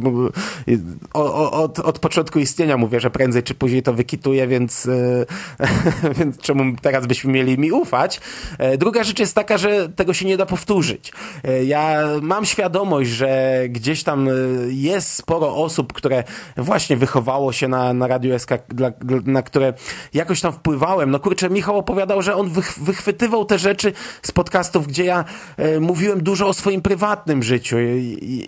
o, 1.15 1.35
o, 1.35 1.63
od, 1.63 1.79
od 1.79 1.99
początku 1.99 2.39
istnienia 2.39 2.77
mówię, 2.77 3.01
że 3.01 3.11
prędzej 3.11 3.43
czy 3.43 3.55
później 3.55 3.83
to 3.83 3.95
wykituje, 3.95 4.47
więc, 4.47 4.87
e, 4.87 5.27
więc 6.19 6.39
czemu 6.39 6.77
teraz 6.83 7.07
byśmy 7.07 7.33
mieli 7.33 7.59
mi 7.59 7.73
ufać? 7.73 8.21
E, 8.59 8.79
druga 8.79 9.05
rzecz 9.05 9.19
jest 9.19 9.35
taka, 9.35 9.59
że 9.59 9.89
tego 9.89 10.15
się 10.15 10.27
nie 10.27 10.37
da 10.37 10.47
powtórzyć. 10.47 11.13
E, 11.45 11.65
ja 11.65 12.05
mam 12.23 12.45
świadomość, 12.45 13.11
że 13.11 13.63
gdzieś 13.69 14.03
tam 14.03 14.29
jest 14.69 15.15
sporo 15.15 15.55
osób, 15.69 15.93
które 15.93 16.25
właśnie 16.57 16.97
wychowało 16.97 17.53
się 17.53 17.69
na, 17.69 17.93
na 17.93 18.07
Radiu 18.07 18.39
SK, 18.39 18.51
dla, 18.69 18.93
na 19.25 19.43
które 19.43 19.73
jakoś 20.15 20.41
tam 20.41 20.53
wpływałem. 20.53 21.11
No 21.11 21.21
kurczę, 21.21 21.51
Michał 21.51 21.79
opowiadał, 21.79 22.23
że 22.23 22.37
on 22.37 22.51
wych, 22.51 22.79
wychwytywał 22.83 23.45
te 23.45 23.59
rzeczy 23.59 23.93
z 24.23 24.33
podcastów, 24.33 24.87
gdzie 24.87 25.05
ja 25.05 25.25
e, 25.57 25.81
mówiłem 25.81 26.23
dużo 26.23 26.47
o 26.49 26.53
swoim 26.53 26.83
prywatnym 26.83 27.43
życiu. 27.43 27.77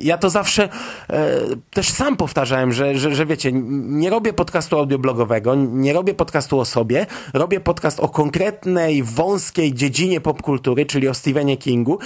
Ja 0.01 0.19
to 0.19 0.31
zawsze 0.31 0.69
e, 1.11 1.31
też 1.71 1.89
sam 1.89 2.17
powtarzałem, 2.17 2.73
że, 2.73 2.99
że, 2.99 3.15
że 3.15 3.27
wiecie, 3.27 3.51
nie 3.53 4.11
robię 4.11 4.33
podcastu 4.33 4.79
audioblogowego, 4.79 5.55
nie 5.55 5.93
robię 5.93 6.15
podcastu 6.15 6.61
o 6.61 6.65
sobie, 6.65 7.07
robię 7.35 7.61
podcast 7.61 8.01
o 8.01 8.09
konkretnej, 8.09 9.03
wąskiej 9.03 9.75
dziedzinie 9.75 10.21
popkultury, 10.21 10.87
czyli 10.87 11.09
o 11.09 11.15
Stephenie 11.15 11.57
Kingu, 11.57 11.99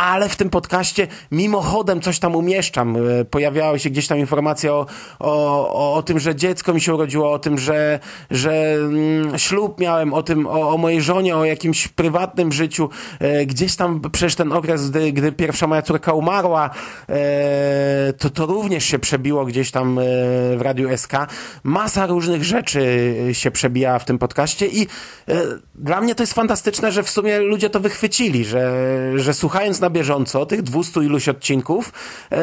ale 0.00 0.28
w 0.28 0.36
tym 0.36 0.50
podcaście 0.50 1.06
mimochodem 1.30 2.00
coś 2.00 2.18
tam 2.18 2.36
umieszczam. 2.36 2.96
E, 2.96 3.24
pojawiały 3.24 3.78
się 3.78 3.90
gdzieś 3.90 4.06
tam 4.06 4.18
informacje 4.18 4.59
o, 4.68 4.86
o, 5.18 5.94
o 5.94 6.02
tym, 6.02 6.18
że 6.18 6.34
dziecko 6.34 6.74
mi 6.74 6.80
się 6.80 6.94
urodziło, 6.94 7.32
o 7.32 7.38
tym, 7.38 7.58
że, 7.58 8.00
że 8.30 8.74
mm, 8.74 9.38
ślub 9.38 9.80
miałem, 9.80 10.14
o 10.14 10.22
tym, 10.22 10.46
o, 10.46 10.70
o 10.70 10.76
mojej 10.76 11.02
żonie, 11.02 11.36
o 11.36 11.44
jakimś 11.44 11.88
prywatnym 11.88 12.52
życiu. 12.52 12.88
E, 13.18 13.46
gdzieś 13.46 13.76
tam 13.76 14.00
przecież 14.12 14.34
ten 14.34 14.52
okres, 14.52 14.90
gdy, 14.90 15.12
gdy 15.12 15.32
pierwsza 15.32 15.66
moja 15.66 15.82
córka 15.82 16.12
umarła, 16.12 16.70
e, 17.08 18.12
to 18.18 18.30
to 18.30 18.46
również 18.46 18.84
się 18.84 18.98
przebiło 18.98 19.44
gdzieś 19.44 19.70
tam 19.70 20.00
w 20.56 20.60
Radiu 20.60 20.96
SK. 20.96 21.12
Masa 21.62 22.06
różnych 22.06 22.44
rzeczy 22.44 22.80
się 23.32 23.50
przebija 23.50 23.98
w 23.98 24.04
tym 24.04 24.18
podcaście 24.18 24.66
i 24.66 24.86
dla 25.74 26.00
mnie 26.00 26.14
to 26.14 26.22
jest 26.22 26.34
fantastyczne, 26.34 26.92
że 26.92 27.02
w 27.02 27.10
sumie 27.10 27.38
ludzie 27.38 27.70
to 27.70 27.80
wychwycili, 27.80 28.44
że, 28.44 28.72
że 29.16 29.34
słuchając 29.34 29.80
na 29.80 29.90
bieżąco 29.90 30.46
tych 30.46 30.62
dwustu 30.62 31.02
iluś 31.02 31.28
odcinków, 31.28 31.92
e, 32.32 32.38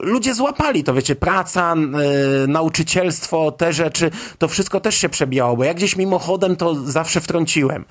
ludzie 0.00 0.34
złapali 0.34 0.84
to, 0.84 0.94
wiecie, 0.94 1.16
praca, 1.24 1.74
e, 1.74 2.46
nauczycielstwo, 2.46 3.52
te 3.52 3.72
rzeczy, 3.72 4.10
to 4.38 4.48
wszystko 4.48 4.80
też 4.80 4.94
się 4.94 5.08
przebijało, 5.08 5.56
bo 5.56 5.64
ja 5.64 5.74
gdzieś 5.74 5.96
mimochodem 5.96 6.56
to 6.56 6.74
zawsze 6.74 7.20
wtrąciłem. 7.20 7.84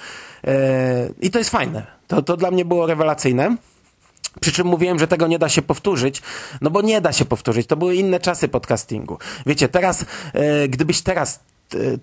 E, 0.48 1.10
I 1.22 1.32
to 1.32 1.40
jest 1.40 1.50
fajne. 1.50 1.86
To, 2.08 2.22
to 2.22 2.38
dla 2.38 2.52
mnie 2.52 2.66
było 2.66 2.88
rewelacyjne. 2.88 3.56
Przy 4.42 4.52
czym 4.52 4.68
mówiłem, 4.68 5.00
że 5.00 5.08
tego 5.08 5.28
nie 5.28 5.40
da 5.40 5.50
się 5.50 5.62
powtórzyć, 5.62 6.22
no 6.62 6.70
bo 6.70 6.82
nie 6.82 7.02
da 7.02 7.14
się 7.14 7.26
powtórzyć. 7.26 7.68
To 7.68 7.78
były 7.78 7.96
inne 7.96 8.20
czasy 8.20 8.48
podcastingu. 8.48 9.18
Wiecie, 9.46 9.70
teraz, 9.70 10.06
e, 10.34 10.68
gdybyś 10.68 11.02
teraz 11.02 11.40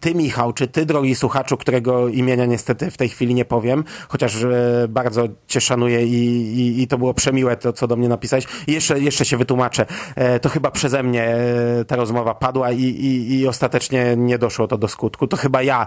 ty, 0.01 0.15
Michał, 0.15 0.53
czy 0.53 0.69
ty, 0.69 0.87
drogi 0.87 1.15
słuchaczu, 1.15 1.57
którego 1.57 2.09
imienia 2.09 2.47
niestety 2.47 2.91
w 2.91 2.97
tej 2.97 3.09
chwili 3.09 3.35
nie 3.35 3.45
powiem, 3.45 3.85
chociaż 4.09 4.45
e, 4.45 4.49
bardzo 4.89 5.29
cię 5.47 5.61
szanuję 5.61 6.07
i, 6.07 6.15
i, 6.59 6.83
i, 6.83 6.87
to 6.89 6.99
było 6.99 7.15
przemiłe 7.15 7.57
to, 7.57 7.73
co 7.73 7.87
do 7.87 7.97
mnie 7.97 8.09
napisałeś. 8.09 8.45
Jeszcze, 8.67 9.01
jeszcze 9.01 9.25
się 9.25 9.37
wytłumaczę. 9.37 9.87
E, 10.17 10.41
to 10.41 10.49
chyba 10.49 10.71
przeze 10.71 11.03
mnie 11.03 11.25
e, 11.25 11.85
ta 11.85 11.97
rozmowa 11.97 12.35
padła 12.35 12.73
i, 12.73 12.83
i, 12.83 13.39
i 13.39 13.49
ostatecznie 13.49 14.15
nie 14.17 14.39
doszło 14.39 14.69
to 14.69 14.79
do 14.79 14.89
skutku. 14.89 15.27
To 15.27 15.37
chyba 15.37 15.63
ja 15.63 15.87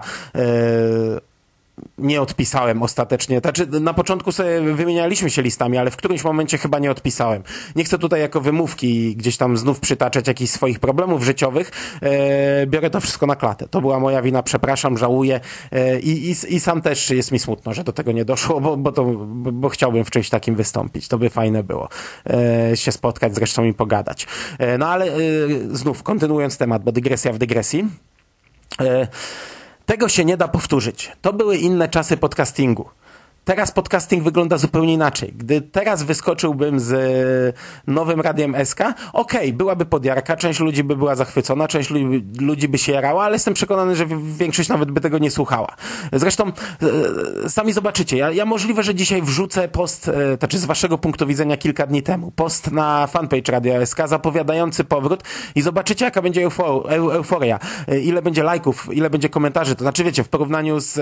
nie 1.98 2.20
odpisałem 2.20 2.82
ostatecznie. 2.82 3.40
Znaczy, 3.40 3.66
na 3.66 3.94
początku 3.94 4.32
sobie 4.32 4.60
wymienialiśmy 4.60 5.30
się 5.30 5.42
listami, 5.42 5.78
ale 5.78 5.90
w 5.90 5.96
którymś 5.96 6.24
momencie 6.24 6.58
chyba 6.58 6.78
nie 6.78 6.90
odpisałem. 6.90 7.42
Nie 7.76 7.84
chcę 7.84 7.98
tutaj 7.98 8.20
jako 8.20 8.40
wymówki 8.40 9.16
gdzieś 9.16 9.36
tam 9.36 9.56
znów 9.56 9.80
przytaczać 9.80 10.28
jakichś 10.28 10.52
swoich 10.52 10.78
problemów 10.78 11.24
życiowych. 11.24 11.70
E, 12.02 12.66
biorę 12.66 12.90
to 12.90 13.00
wszystko 13.00 13.26
na 13.26 13.36
klatę. 13.36 13.68
To 13.68 13.80
była 13.80 14.00
moja 14.00 14.22
wina, 14.22 14.42
przepraszam, 14.42 14.98
żałuję 14.98 15.40
e, 15.72 16.00
i, 16.00 16.30
i, 16.30 16.54
i, 16.54 16.60
sam 16.60 16.82
też 16.82 17.10
jest 17.10 17.32
mi 17.32 17.38
smutno, 17.38 17.74
że 17.74 17.84
do 17.84 17.92
tego 17.92 18.12
nie 18.12 18.24
doszło, 18.24 18.60
bo, 18.60 18.76
bo, 18.76 18.92
to, 18.92 19.04
bo, 19.04 19.52
bo 19.52 19.68
chciałbym 19.68 20.04
w 20.04 20.10
czymś 20.10 20.30
takim 20.30 20.54
wystąpić. 20.54 21.08
To 21.08 21.18
by 21.18 21.30
fajne 21.30 21.64
było. 21.64 21.88
E, 22.30 22.76
się 22.76 22.92
spotkać 22.92 23.34
zresztą 23.34 23.64
i 23.64 23.74
pogadać. 23.74 24.26
E, 24.58 24.78
no 24.78 24.88
ale 24.88 25.04
e, 25.06 25.18
znów, 25.70 26.02
kontynuując 26.02 26.58
temat, 26.58 26.84
bo 26.84 26.92
dygresja 26.92 27.32
w 27.32 27.38
dygresji. 27.38 27.84
Tego 29.86 30.08
się 30.08 30.24
nie 30.24 30.36
da 30.36 30.48
powtórzyć. 30.48 31.12
To 31.22 31.32
były 31.32 31.56
inne 31.56 31.88
czasy 31.88 32.16
podcastingu. 32.16 32.88
Teraz 33.44 33.70
podcasting 33.72 34.24
wygląda 34.24 34.58
zupełnie 34.58 34.92
inaczej. 34.92 35.32
Gdy 35.36 35.60
teraz 35.60 36.02
wyskoczyłbym 36.02 36.80
z 36.80 36.92
e, 36.92 37.92
nowym 37.92 38.20
radiem 38.20 38.56
SK, 38.64 38.80
okej, 38.80 38.96
okay, 39.12 39.52
byłaby 39.52 39.86
podjarka, 39.86 40.36
część 40.36 40.60
ludzi 40.60 40.84
by 40.84 40.96
była 40.96 41.14
zachwycona, 41.14 41.68
część 41.68 41.90
ludzi 42.40 42.68
by 42.68 42.78
się 42.78 42.92
jarała, 42.92 43.24
ale 43.24 43.34
jestem 43.34 43.54
przekonany, 43.54 43.96
że 43.96 44.06
większość 44.38 44.68
nawet 44.68 44.90
by 44.90 45.00
tego 45.00 45.18
nie 45.18 45.30
słuchała. 45.30 45.76
Zresztą 46.12 46.52
e, 47.44 47.50
sami 47.50 47.72
zobaczycie, 47.72 48.16
ja, 48.16 48.30
ja 48.30 48.44
możliwe, 48.44 48.82
że 48.82 48.94
dzisiaj 48.94 49.22
wrzucę 49.22 49.68
post, 49.68 50.08
e, 50.08 50.36
znaczy 50.38 50.58
z 50.58 50.64
waszego 50.64 50.98
punktu 50.98 51.26
widzenia 51.26 51.56
kilka 51.56 51.86
dni 51.86 52.02
temu, 52.02 52.30
post 52.30 52.72
na 52.72 53.06
fanpage 53.06 53.52
Radio 53.52 53.86
SK 53.86 53.98
zapowiadający 54.06 54.84
powrót 54.84 55.22
i 55.54 55.62
zobaczycie, 55.62 56.04
jaka 56.04 56.22
będzie 56.22 56.48
euforia, 57.12 57.58
ile 58.02 58.22
będzie 58.22 58.42
lajków, 58.42 58.88
ile 58.92 59.10
będzie 59.10 59.28
komentarzy, 59.28 59.74
to 59.74 59.84
znaczy 59.84 60.04
wiecie, 60.04 60.24
w 60.24 60.28
porównaniu 60.28 60.80
z, 60.80 60.92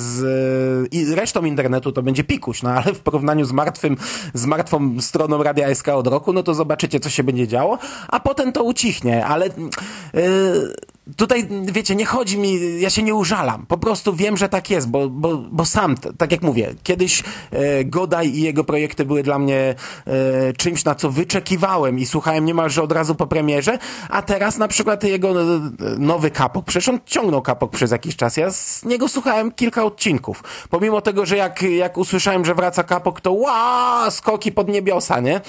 z 0.00 1.12
resztą 1.12 1.44
internetu, 1.44 1.73
internetu 1.74 1.92
to 1.92 2.02
będzie 2.02 2.24
pikuś, 2.24 2.62
no 2.62 2.70
ale 2.70 2.94
w 2.94 3.00
porównaniu 3.00 3.44
z 3.44 3.52
martwym, 3.52 3.96
z 4.34 4.46
martwą 4.46 5.00
stroną 5.00 5.42
Radia 5.42 5.74
SK 5.74 5.88
od 5.88 6.06
roku, 6.06 6.32
no 6.32 6.42
to 6.42 6.54
zobaczycie, 6.54 7.00
co 7.00 7.10
się 7.10 7.24
będzie 7.24 7.48
działo, 7.48 7.78
a 8.08 8.20
potem 8.20 8.52
to 8.52 8.64
ucichnie, 8.64 9.26
ale 9.26 9.46
yy, 9.46 10.74
tutaj, 11.16 11.48
wiecie, 11.62 11.96
nie 11.96 12.06
chodzi 12.06 12.38
mi, 12.38 12.80
ja 12.80 12.90
się 12.90 13.02
nie 13.02 13.14
użalam. 13.14 13.66
Po 13.66 13.78
prostu 13.78 14.14
wiem, 14.14 14.36
że 14.36 14.48
tak 14.48 14.70
jest, 14.70 14.88
bo, 14.88 15.08
bo, 15.08 15.36
bo 15.36 15.64
sam, 15.64 15.96
tak 16.18 16.32
jak 16.32 16.42
mówię, 16.42 16.74
kiedyś 16.82 17.22
e, 17.50 17.84
Godaj 17.84 18.28
i 18.28 18.42
jego 18.42 18.64
projekty 18.64 19.04
były 19.04 19.22
dla 19.22 19.38
mnie 19.38 19.74
e, 20.06 20.52
czymś, 20.52 20.84
na 20.84 20.94
co 20.94 21.10
wyczekiwałem 21.10 21.98
i 21.98 22.06
słuchałem 22.06 22.44
niemalże 22.44 22.82
od 22.82 22.92
razu 22.92 23.14
po 23.14 23.26
premierze, 23.26 23.78
a 24.08 24.22
teraz 24.22 24.58
na 24.58 24.68
przykład 24.68 25.04
jego 25.04 25.42
e, 25.42 25.60
nowy 25.98 26.30
kapok, 26.30 26.64
przecież 26.64 26.88
on 26.88 26.98
ciągnął 27.06 27.42
kapok 27.42 27.70
przez 27.70 27.90
jakiś 27.90 28.16
czas, 28.16 28.36
ja 28.36 28.50
z 28.50 28.84
niego 28.84 29.08
słuchałem 29.08 29.52
kilka 29.52 29.84
odcinków. 29.84 30.44
Pomimo 30.70 31.00
tego, 31.00 31.26
że 31.26 31.36
jak, 31.36 31.62
jak 31.62 31.98
usłyszałem, 31.98 32.44
że 32.44 32.54
wraca 32.54 32.82
kapok, 32.82 33.20
to 33.20 33.32
ła, 33.32 34.10
skoki 34.10 34.52
pod 34.52 34.68
niebiosa, 34.68 35.20
nie? 35.20 35.40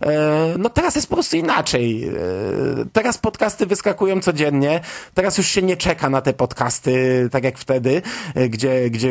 E, 0.00 0.54
no 0.58 0.68
teraz 0.68 0.94
jest 0.94 1.08
po 1.08 1.14
prostu 1.14 1.36
inaczej. 1.36 2.08
E, 2.08 2.12
teraz 2.92 3.18
podcasty 3.18 3.66
wyskakują 3.66 4.20
codziennie, 4.20 4.80
Teraz 5.14 5.38
już 5.38 5.46
się 5.46 5.62
nie 5.62 5.76
czeka 5.76 6.10
na 6.10 6.20
te 6.20 6.32
podcasty, 6.32 7.28
tak 7.32 7.44
jak 7.44 7.58
wtedy, 7.58 8.02
e, 8.34 8.48
gdzie, 8.48 8.90
gdzie 8.90 9.10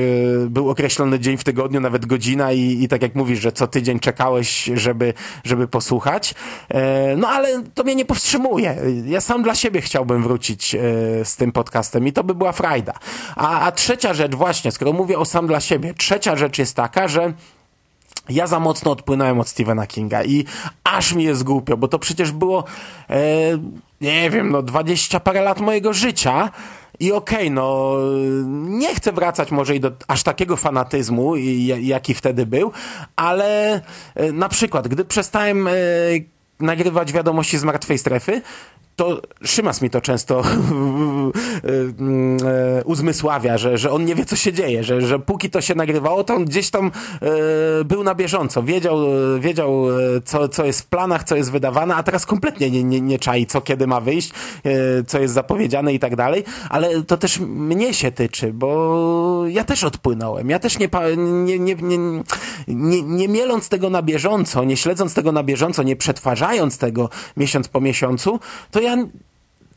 był 0.50 0.70
określony 0.70 1.20
dzień 1.20 1.38
w 1.38 1.44
tygodniu, 1.44 1.80
nawet 1.80 2.06
godzina 2.06 2.52
i, 2.52 2.84
i 2.84 2.88
tak 2.88 3.02
jak 3.02 3.16
mówisz, 3.16 3.40
że 3.40 3.52
co 3.52 3.68
tydzień 3.68 4.00
czekałeś, 4.00 4.70
żeby, 4.74 5.14
żeby 5.44 5.68
posłuchać. 5.68 6.36
E, 6.70 7.16
no 7.18 7.28
ale 7.28 7.64
to 7.74 7.84
mnie 7.84 7.96
nie 7.96 8.06
powstrzymuje. 8.06 8.76
Ja 9.06 9.22
sam 9.22 9.44
dla 9.44 9.56
siebie 9.56 9.82
chciałbym 9.82 10.24
wrócić 10.24 10.76
e, 10.76 10.80
z 11.26 11.36
tym 11.36 11.52
podcastem 11.52 12.08
i 12.08 12.14
to 12.14 12.24
by 12.24 12.36
była 12.36 12.52
frajda. 12.52 12.94
A, 13.36 13.60
a 13.60 13.72
trzecia 13.72 14.14
rzecz 14.14 14.36
właśnie, 14.36 14.72
skoro 14.72 14.94
mówię 14.94 15.20
o 15.20 15.26
sam 15.26 15.48
dla 15.48 15.60
siebie, 15.60 15.94
trzecia 15.94 16.36
rzecz 16.36 16.58
jest 16.58 16.76
taka, 16.76 17.08
że 17.08 17.34
ja 18.30 18.48
za 18.48 18.60
mocno 18.60 18.92
odpłynąłem 18.92 19.40
od 19.40 19.48
Stephena 19.48 19.88
Kinga 19.88 20.24
i 20.24 20.46
aż 20.84 21.14
mi 21.14 21.24
jest 21.24 21.44
głupio, 21.44 21.78
bo 21.78 21.88
to 21.88 22.00
przecież 22.00 22.32
było, 22.32 22.64
e, 23.10 23.20
nie 24.02 24.30
wiem, 24.30 24.52
no 24.52 24.62
dwadzieścia 24.62 25.20
parę 25.20 25.42
lat 25.42 25.60
mojego 25.60 25.94
życia 25.94 26.50
i 27.00 27.12
okej, 27.12 27.38
okay, 27.38 27.50
no 27.50 27.96
nie 28.52 28.96
chcę 28.96 29.12
wracać 29.12 29.52
może 29.52 29.76
i 29.76 29.80
do 29.80 29.92
aż 30.08 30.24
takiego 30.24 30.58
fanatyzmu, 30.58 31.36
jaki 31.82 32.14
wtedy 32.14 32.46
był, 32.46 32.72
ale 33.16 33.82
e, 34.16 34.32
na 34.32 34.50
przykład, 34.50 34.88
gdy 34.88 35.06
przestałem 35.06 35.68
e, 35.68 35.72
nagrywać 36.64 37.14
wiadomości 37.14 37.58
z 37.58 37.64
martwej 37.64 37.98
strefy, 37.98 38.42
to 38.96 39.22
Szymas 39.46 39.82
mi 39.82 39.90
to 39.90 40.02
często 40.02 40.42
e, 40.44 40.46
uzmysławia, 42.84 43.58
że, 43.58 43.78
że 43.78 43.92
on 43.92 44.06
nie 44.06 44.16
wie, 44.16 44.26
co 44.26 44.36
się 44.36 44.54
dzieje, 44.54 44.84
że, 44.84 45.02
że 45.02 45.20
póki 45.20 45.50
to 45.50 45.62
się 45.62 45.76
nagrywało, 45.76 46.24
to 46.24 46.36
on 46.36 46.46
gdzieś 46.46 46.70
tam 46.70 46.92
e, 47.22 47.84
był 47.84 48.04
na 48.04 48.16
bieżąco, 48.16 48.64
wiedział, 48.64 48.98
wiedział 49.40 49.92
e, 49.92 49.94
co, 50.26 50.48
co 50.48 50.66
jest 50.66 50.82
w 50.82 50.86
planach, 50.86 51.24
co 51.24 51.36
jest 51.36 51.52
wydawane, 51.52 51.96
a 51.96 52.04
teraz 52.04 52.26
kompletnie 52.26 52.72
nie, 52.72 52.84
nie, 52.84 53.02
nie 53.02 53.20
czai, 53.20 53.46
co 53.46 53.62
kiedy 53.62 53.88
ma 53.88 54.02
wyjść, 54.02 54.32
co 55.08 55.20
jest 55.20 55.34
zapowiedziane 55.34 55.94
i 55.94 56.00
tak 56.00 56.16
dalej, 56.16 56.44
ale 56.70 57.04
to 57.04 57.18
też 57.18 57.40
mnie 57.40 57.94
się 57.94 58.12
tyczy, 58.12 58.54
bo 58.54 59.44
ja 59.48 59.64
też 59.64 59.84
odpłynąłem, 59.84 60.50
ja 60.50 60.60
też 60.60 60.80
nie, 60.80 60.90
nie, 61.18 61.60
nie, 61.60 61.76
nie, 61.76 62.24
nie, 62.68 63.02
nie 63.02 63.28
mieląc 63.28 63.70
tego 63.70 63.90
na 63.90 64.02
bieżąco, 64.02 64.64
nie 64.64 64.78
śledząc 64.78 65.14
tego 65.14 65.32
na 65.32 65.44
bieżąco, 65.44 65.84
nie 65.84 65.96
przetwarzając 65.96 66.78
tego 66.78 67.10
miesiąc 67.38 67.68
po 67.68 67.82
miesiącu, 67.82 68.40
to 68.72 68.82
ja 68.82 68.98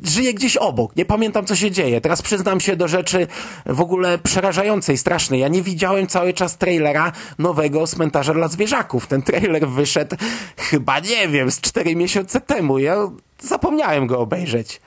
żyję 0.05 0.35
gdzieś 0.35 0.57
obok, 0.57 0.97
nie 0.97 1.05
pamiętam 1.05 1.47
co 1.47 1.57
się 1.57 1.71
dzieje. 1.71 2.01
Teraz 2.01 2.23
przyznam 2.23 2.61
się 2.61 2.77
do 2.77 2.89
rzeczy 2.89 3.27
w 3.67 3.81
ogóle 3.81 4.19
przerażającej, 4.19 4.99
strasznej. 4.99 5.41
Ja 5.41 5.49
nie 5.49 5.63
widziałem 5.63 6.07
cały 6.07 6.33
czas 6.33 6.59
trailera 6.59 7.13
nowego 7.39 7.87
Cmentarza 7.87 8.35
dla 8.35 8.49
Zwierzaków. 8.49 9.07
Ten 9.07 9.23
trailer 9.23 9.69
wyszedł 9.69 10.17
chyba, 10.57 10.99
nie 10.99 11.29
wiem, 11.29 11.51
z 11.51 11.61
cztery 11.61 11.97
miesiące 11.97 12.41
temu. 12.41 12.79
Ja 12.79 13.11
zapomniałem 13.41 14.07
go 14.07 14.19
obejrzeć. 14.19 14.81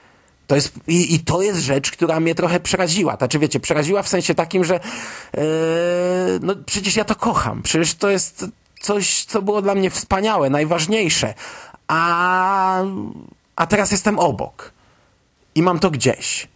To 0.50 0.56
jest, 0.56 0.74
i, 0.88 1.16
I 1.16 1.20
to 1.20 1.42
jest 1.42 1.60
rzecz, 1.60 1.92
która 1.92 2.20
mnie 2.20 2.36
trochę 2.36 2.60
przeraziła. 2.60 3.16
Znaczy, 3.16 3.40
wiecie, 3.40 3.60
przeraziła 3.60 4.04
w 4.04 4.08
sensie 4.08 4.36
takim, 4.36 4.64
że 4.64 4.74
yy, 4.74 5.42
no 6.42 6.56
przecież 6.66 6.96
ja 6.96 7.06
to 7.06 7.16
kocham. 7.16 7.62
Przecież 7.62 7.96
to 7.96 8.10
jest 8.10 8.46
coś, 8.82 9.26
co 9.26 9.42
było 9.42 9.62
dla 9.62 9.76
mnie 9.76 9.90
wspaniałe, 9.90 10.50
najważniejsze. 10.50 11.34
A 11.88 12.84
a 13.56 13.68
teraz 13.68 13.92
jestem 13.92 14.20
obok 14.20 14.72
i 15.56 15.62
mam 15.62 15.80
to 15.80 15.92
gdzieś 15.92 16.48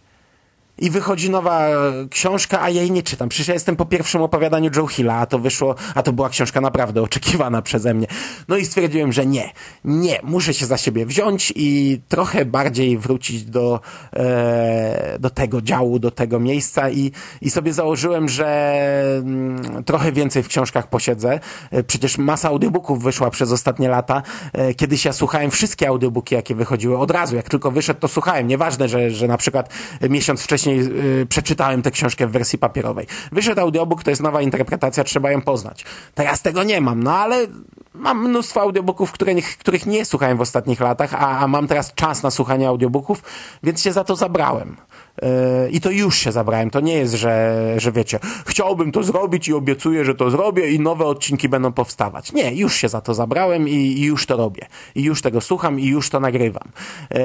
i 0.78 0.90
wychodzi 0.90 1.30
nowa 1.30 1.68
książka, 2.10 2.62
a 2.62 2.70
ja 2.70 2.80
jej 2.80 2.90
nie 2.90 3.02
czytam. 3.02 3.28
Przecież 3.28 3.48
ja 3.48 3.54
jestem 3.54 3.76
po 3.76 3.84
pierwszym 3.84 4.22
opowiadaniu 4.22 4.70
Joe 4.76 4.86
Hilla, 4.86 5.14
a 5.14 5.26
to 5.26 5.38
wyszło, 5.38 5.74
a 5.94 6.02
to 6.02 6.12
była 6.12 6.28
książka 6.28 6.60
naprawdę 6.60 7.02
oczekiwana 7.02 7.62
przeze 7.62 7.94
mnie. 7.94 8.06
No 8.48 8.56
i 8.56 8.64
stwierdziłem, 8.64 9.12
że 9.12 9.26
nie, 9.26 9.52
nie, 9.84 10.20
muszę 10.22 10.54
się 10.54 10.66
za 10.66 10.76
siebie 10.76 11.06
wziąć 11.06 11.52
i 11.56 12.00
trochę 12.08 12.44
bardziej 12.44 12.98
wrócić 12.98 13.44
do, 13.44 13.80
e, 14.12 15.16
do 15.20 15.30
tego 15.30 15.62
działu, 15.62 15.98
do 15.98 16.10
tego 16.10 16.40
miejsca 16.40 16.90
i, 16.90 17.12
i 17.40 17.50
sobie 17.50 17.72
założyłem, 17.72 18.28
że 18.28 18.74
mm, 19.18 19.84
trochę 19.84 20.12
więcej 20.12 20.42
w 20.42 20.48
książkach 20.48 20.88
posiedzę. 20.88 21.40
E, 21.70 21.82
przecież 21.82 22.18
masa 22.18 22.48
audiobooków 22.48 23.02
wyszła 23.02 23.30
przez 23.30 23.52
ostatnie 23.52 23.88
lata. 23.88 24.22
E, 24.52 24.74
kiedyś 24.74 25.04
ja 25.04 25.12
słuchałem 25.12 25.50
wszystkie 25.50 25.88
audiobooki, 25.88 26.34
jakie 26.34 26.54
wychodziły 26.54 26.98
od 26.98 27.10
razu. 27.10 27.36
Jak 27.36 27.48
tylko 27.48 27.70
wyszedł, 27.70 28.00
to 28.00 28.08
słuchałem. 28.08 28.46
Nieważne, 28.46 28.88
że, 28.88 29.10
że 29.10 29.28
na 29.28 29.36
przykład 29.36 29.68
miesiąc 30.10 30.42
wcześniej 30.42 30.63
wcześniej 30.64 31.20
y, 31.20 31.26
przeczytałem 31.26 31.82
tę 31.82 31.90
książkę 31.90 32.26
w 32.26 32.30
wersji 32.30 32.58
papierowej. 32.58 33.06
Wyszedł 33.32 33.60
audiobook, 33.60 34.02
to 34.02 34.10
jest 34.10 34.22
nowa 34.22 34.42
interpretacja, 34.42 35.04
trzeba 35.04 35.30
ją 35.30 35.40
poznać. 35.40 35.84
Teraz 36.14 36.42
tego 36.42 36.62
nie 36.62 36.80
mam, 36.80 37.02
no 37.02 37.16
ale 37.16 37.46
mam 37.94 38.28
mnóstwo 38.28 38.60
audiobooków, 38.60 39.12
które, 39.12 39.34
których 39.58 39.86
nie 39.86 40.04
słuchałem 40.04 40.38
w 40.38 40.40
ostatnich 40.40 40.80
latach, 40.80 41.14
a, 41.14 41.38
a 41.38 41.48
mam 41.48 41.66
teraz 41.66 41.94
czas 41.94 42.22
na 42.22 42.30
słuchanie 42.30 42.68
audiobooków, 42.68 43.22
więc 43.62 43.82
się 43.82 43.92
za 43.92 44.04
to 44.04 44.16
zabrałem. 44.16 44.76
Yy, 45.22 45.28
I 45.70 45.80
to 45.80 45.90
już 45.90 46.18
się 46.18 46.32
zabrałem. 46.32 46.70
To 46.70 46.80
nie 46.80 46.94
jest, 46.94 47.14
że, 47.14 47.74
że 47.76 47.92
wiecie, 47.92 48.18
chciałbym 48.46 48.92
to 48.92 49.02
zrobić 49.02 49.48
i 49.48 49.52
obiecuję, 49.52 50.04
że 50.04 50.14
to 50.14 50.30
zrobię 50.30 50.70
i 50.70 50.80
nowe 50.80 51.04
odcinki 51.04 51.48
będą 51.48 51.72
powstawać. 51.72 52.32
Nie, 52.32 52.54
już 52.54 52.74
się 52.74 52.88
za 52.88 53.00
to 53.00 53.14
zabrałem 53.14 53.68
i, 53.68 53.72
i 53.72 54.02
już 54.02 54.26
to 54.26 54.36
robię. 54.36 54.66
I 54.94 55.02
już 55.02 55.22
tego 55.22 55.40
słucham 55.40 55.80
i 55.80 55.86
już 55.86 56.10
to 56.10 56.20
nagrywam. 56.20 56.68
Yy, 57.10 57.18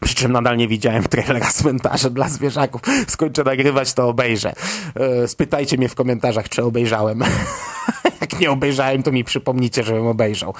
przy 0.00 0.14
czym 0.14 0.32
nadal 0.32 0.56
nie 0.56 0.68
widziałem 0.68 1.02
trailera 1.02 1.50
cmentarza 1.50 2.10
dla 2.10 2.28
zwierzaków. 2.28 2.82
Skończę 3.08 3.44
nagrywać, 3.44 3.92
to 3.92 4.08
obejrzę. 4.08 4.52
E, 4.94 5.28
spytajcie 5.28 5.78
mnie 5.78 5.88
w 5.88 5.94
komentarzach, 5.94 6.48
czy 6.48 6.64
obejrzałem. 6.64 7.22
Jak 8.20 8.40
nie 8.40 8.50
obejrzałem, 8.50 9.02
to 9.02 9.12
mi 9.12 9.24
przypomnicie, 9.24 9.82
żebym 9.82 10.06
obejrzał. 10.06 10.54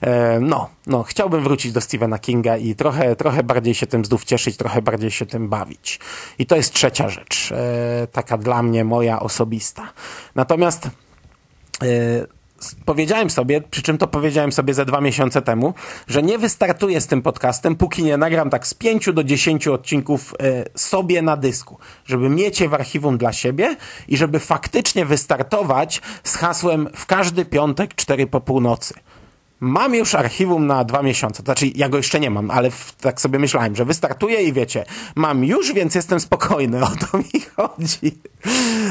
E, 0.00 0.40
no, 0.40 0.68
no, 0.86 1.02
chciałbym 1.02 1.42
wrócić 1.42 1.72
do 1.72 1.80
Stephena 1.80 2.18
Kinga 2.18 2.56
i 2.56 2.74
trochę, 2.74 3.16
trochę 3.16 3.42
bardziej 3.42 3.74
się 3.74 3.86
tym 3.86 4.04
zdów 4.04 4.24
cieszyć, 4.24 4.56
trochę 4.56 4.82
bardziej 4.82 5.10
się 5.10 5.26
tym 5.26 5.48
bawić. 5.48 6.00
I 6.38 6.46
to 6.46 6.56
jest 6.56 6.72
trzecia 6.72 7.08
rzecz, 7.08 7.52
e, 7.52 8.06
taka 8.12 8.38
dla 8.38 8.62
mnie 8.62 8.84
moja 8.84 9.20
osobista. 9.20 9.92
Natomiast 10.34 10.88
powiedziałem 12.84 13.30
sobie, 13.30 13.60
przy 13.60 13.82
czym 13.82 13.98
to 13.98 14.06
powiedziałem 14.06 14.52
sobie 14.52 14.74
ze 14.74 14.84
dwa 14.84 15.00
miesiące 15.00 15.42
temu, 15.42 15.74
że 16.06 16.22
nie 16.22 16.38
wystartuję 16.38 17.00
z 17.00 17.06
tym 17.06 17.22
podcastem, 17.22 17.76
póki 17.76 18.04
nie 18.04 18.16
nagram 18.16 18.50
tak 18.50 18.66
z 18.66 18.74
pięciu 18.74 19.12
do 19.12 19.24
dziesięciu 19.24 19.72
odcinków 19.72 20.34
e, 20.40 20.64
sobie 20.78 21.22
na 21.22 21.36
dysku, 21.36 21.78
żeby 22.06 22.28
mieć 22.28 22.60
je 22.60 22.68
w 22.68 22.74
archiwum 22.74 23.18
dla 23.18 23.32
siebie 23.32 23.76
i 24.08 24.16
żeby 24.16 24.38
faktycznie 24.38 25.04
wystartować 25.04 26.02
z 26.24 26.36
hasłem 26.36 26.88
w 26.94 27.06
każdy 27.06 27.44
piątek 27.44 27.94
cztery 27.94 28.26
po 28.26 28.40
północy. 28.40 28.94
Mam 29.60 29.94
już 29.94 30.14
archiwum 30.14 30.66
na 30.66 30.84
dwa 30.84 31.02
miesiące. 31.02 31.42
Znaczy, 31.42 31.66
ja 31.74 31.88
go 31.88 31.96
jeszcze 31.96 32.20
nie 32.20 32.30
mam, 32.30 32.50
ale 32.50 32.70
w, 32.70 32.92
tak 33.00 33.20
sobie 33.20 33.38
myślałem, 33.38 33.76
że 33.76 33.84
wystartuję 33.84 34.42
i 34.42 34.52
wiecie, 34.52 34.84
mam 35.14 35.44
już, 35.44 35.72
więc 35.72 35.94
jestem 35.94 36.20
spokojny. 36.20 36.78
O 36.88 37.06
to 37.10 37.18
mi 37.18 37.40
chodzi. 37.56 38.18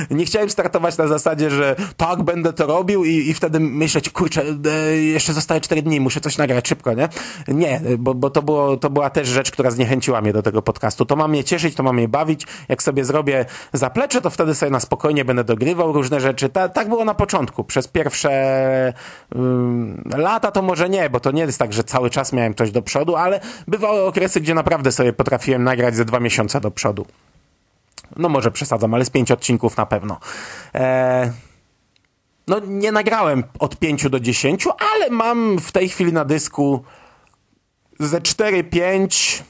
Nie 0.10 0.25
chciałem 0.25 0.49
startować 0.49 0.97
na 0.97 1.08
zasadzie, 1.08 1.49
że 1.49 1.75
tak, 1.97 2.23
będę 2.23 2.53
to 2.53 2.67
robił 2.67 3.06
i, 3.06 3.10
i 3.10 3.34
wtedy 3.34 3.60
myśleć, 3.60 4.10
kurczę, 4.10 4.43
e, 4.65 4.97
jeszcze 4.97 5.34
zostaje 5.34 5.62
cztery 5.62 5.82
dni, 5.82 5.99
muszę 5.99 6.21
coś 6.21 6.38
nagrać 6.38 6.67
szybko, 6.67 6.93
nie? 6.93 7.10
Nie, 7.47 7.82
bo, 7.97 8.13
bo 8.13 8.30
to, 8.30 8.41
było, 8.41 8.77
to 8.77 8.89
była 8.89 9.10
też 9.10 9.27
rzecz, 9.27 9.51
która 9.51 9.71
zniechęciła 9.71 10.21
mnie 10.21 10.34
do 10.34 10.41
tego 10.41 10.62
podcastu. 10.62 11.06
To 11.06 11.15
ma 11.15 11.27
mnie 11.27 11.43
cieszyć, 11.43 11.75
to 11.75 11.84
ma 11.84 11.93
mnie 11.93 12.08
bawić. 12.08 12.47
Jak 12.69 12.84
sobie 12.84 13.06
zrobię 13.06 13.45
zaplecze, 13.73 14.21
to 14.21 14.30
wtedy 14.30 14.56
sobie 14.56 14.71
na 14.71 14.80
spokojnie 14.80 15.25
będę 15.25 15.43
dogrywał 15.43 15.93
różne 15.93 16.19
rzeczy. 16.19 16.49
Ta, 16.49 16.69
tak 16.69 16.89
było 16.89 17.06
na 17.06 17.13
początku. 17.13 17.63
Przez 17.63 17.88
pierwsze 17.88 18.93
lata 20.17 20.51
to 20.58 20.62
może 20.62 20.89
nie, 20.89 21.10
bo 21.10 21.20
to 21.20 21.32
nie 21.32 21.41
jest 21.41 21.60
tak, 21.60 21.74
że 21.74 21.84
cały 21.84 22.10
czas 22.10 22.34
miałem 22.34 22.56
coś 22.56 22.72
do 22.72 22.82
przodu, 22.82 23.15
ale 23.15 23.39
bywały 23.67 24.02
okresy, 24.02 24.41
gdzie 24.41 24.54
naprawdę 24.54 24.91
sobie 24.91 25.13
potrafiłem 25.13 25.63
nagrać 25.63 25.96
ze 25.96 26.06
dwa 26.06 26.20
miesiące 26.20 26.62
do 26.62 26.72
przodu. 26.72 27.06
No 28.15 28.30
może 28.30 28.52
przesadzam, 28.52 28.93
ale 28.93 29.06
z 29.06 29.10
pięć 29.10 29.32
odcinków 29.32 29.78
na 29.78 29.86
pewno. 29.86 30.20
Eee, 30.74 31.32
no 32.48 32.60
nie 32.60 32.91
nagrałem 32.91 33.43
od 33.60 33.80
pięciu 33.80 34.10
do 34.10 34.20
dziesięciu, 34.20 34.72
ale 34.93 35.10
mam 35.10 35.60
w 35.60 35.72
tej 35.72 35.89
chwili 35.89 36.13
na 36.13 36.26
dysku 36.26 36.84
ze 38.00 38.22
cztery, 38.22 38.63
pięć 38.63 39.43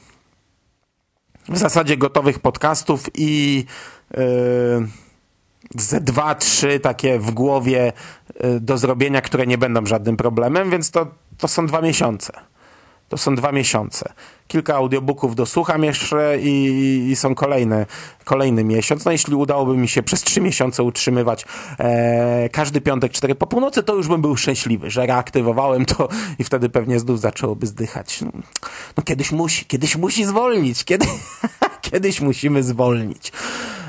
w 1.48 1.58
zasadzie 1.58 1.96
gotowych 1.96 2.38
podcastów 2.38 3.06
i 3.14 3.64
yy, 4.16 4.88
ze 5.74 6.00
dwa, 6.00 6.34
trzy 6.34 6.80
takie 6.80 7.18
w 7.18 7.30
głowie 7.30 7.92
do 8.60 8.78
zrobienia, 8.78 9.20
które 9.20 9.46
nie 9.46 9.58
będą 9.58 9.86
żadnym 9.86 10.16
problemem, 10.16 10.70
więc 10.70 10.90
to, 10.90 11.06
to 11.38 11.48
są 11.48 11.66
dwa 11.66 11.80
miesiące. 11.80 12.32
to 13.08 13.16
są 13.16 13.34
dwa 13.34 13.52
miesiące. 13.52 14.12
Kilka 14.48 14.74
audiobooków 14.74 15.34
dosłucham 15.34 15.84
jeszcze 15.84 16.38
i, 16.40 17.06
i, 17.10 17.16
są 17.16 17.34
kolejne, 17.34 17.86
kolejny 18.24 18.64
miesiąc. 18.64 19.04
No 19.04 19.12
jeśli 19.12 19.34
udałoby 19.34 19.76
mi 19.76 19.88
się 19.88 20.02
przez 20.02 20.22
trzy 20.22 20.40
miesiące 20.40 20.82
utrzymywać 20.82 21.44
e, 21.78 22.48
każdy 22.48 22.80
piątek, 22.80 23.12
cztery 23.12 23.34
po 23.34 23.46
północy, 23.46 23.82
to 23.82 23.94
już 23.94 24.08
bym 24.08 24.22
był 24.22 24.36
szczęśliwy, 24.36 24.90
że 24.90 25.06
reaktywowałem 25.06 25.84
to 25.84 26.08
i 26.38 26.44
wtedy 26.44 26.68
pewnie 26.68 27.00
znów 27.00 27.20
zaczęłoby 27.20 27.66
zdychać. 27.66 28.20
No, 28.22 28.30
no 28.96 29.02
kiedyś 29.04 29.32
musi, 29.32 29.66
kiedyś 29.66 29.96
musi 29.96 30.24
zwolnić, 30.24 30.84
kiedy, 30.84 31.06
kiedyś 31.90 32.20
musimy 32.20 32.62
zwolnić. 32.62 33.32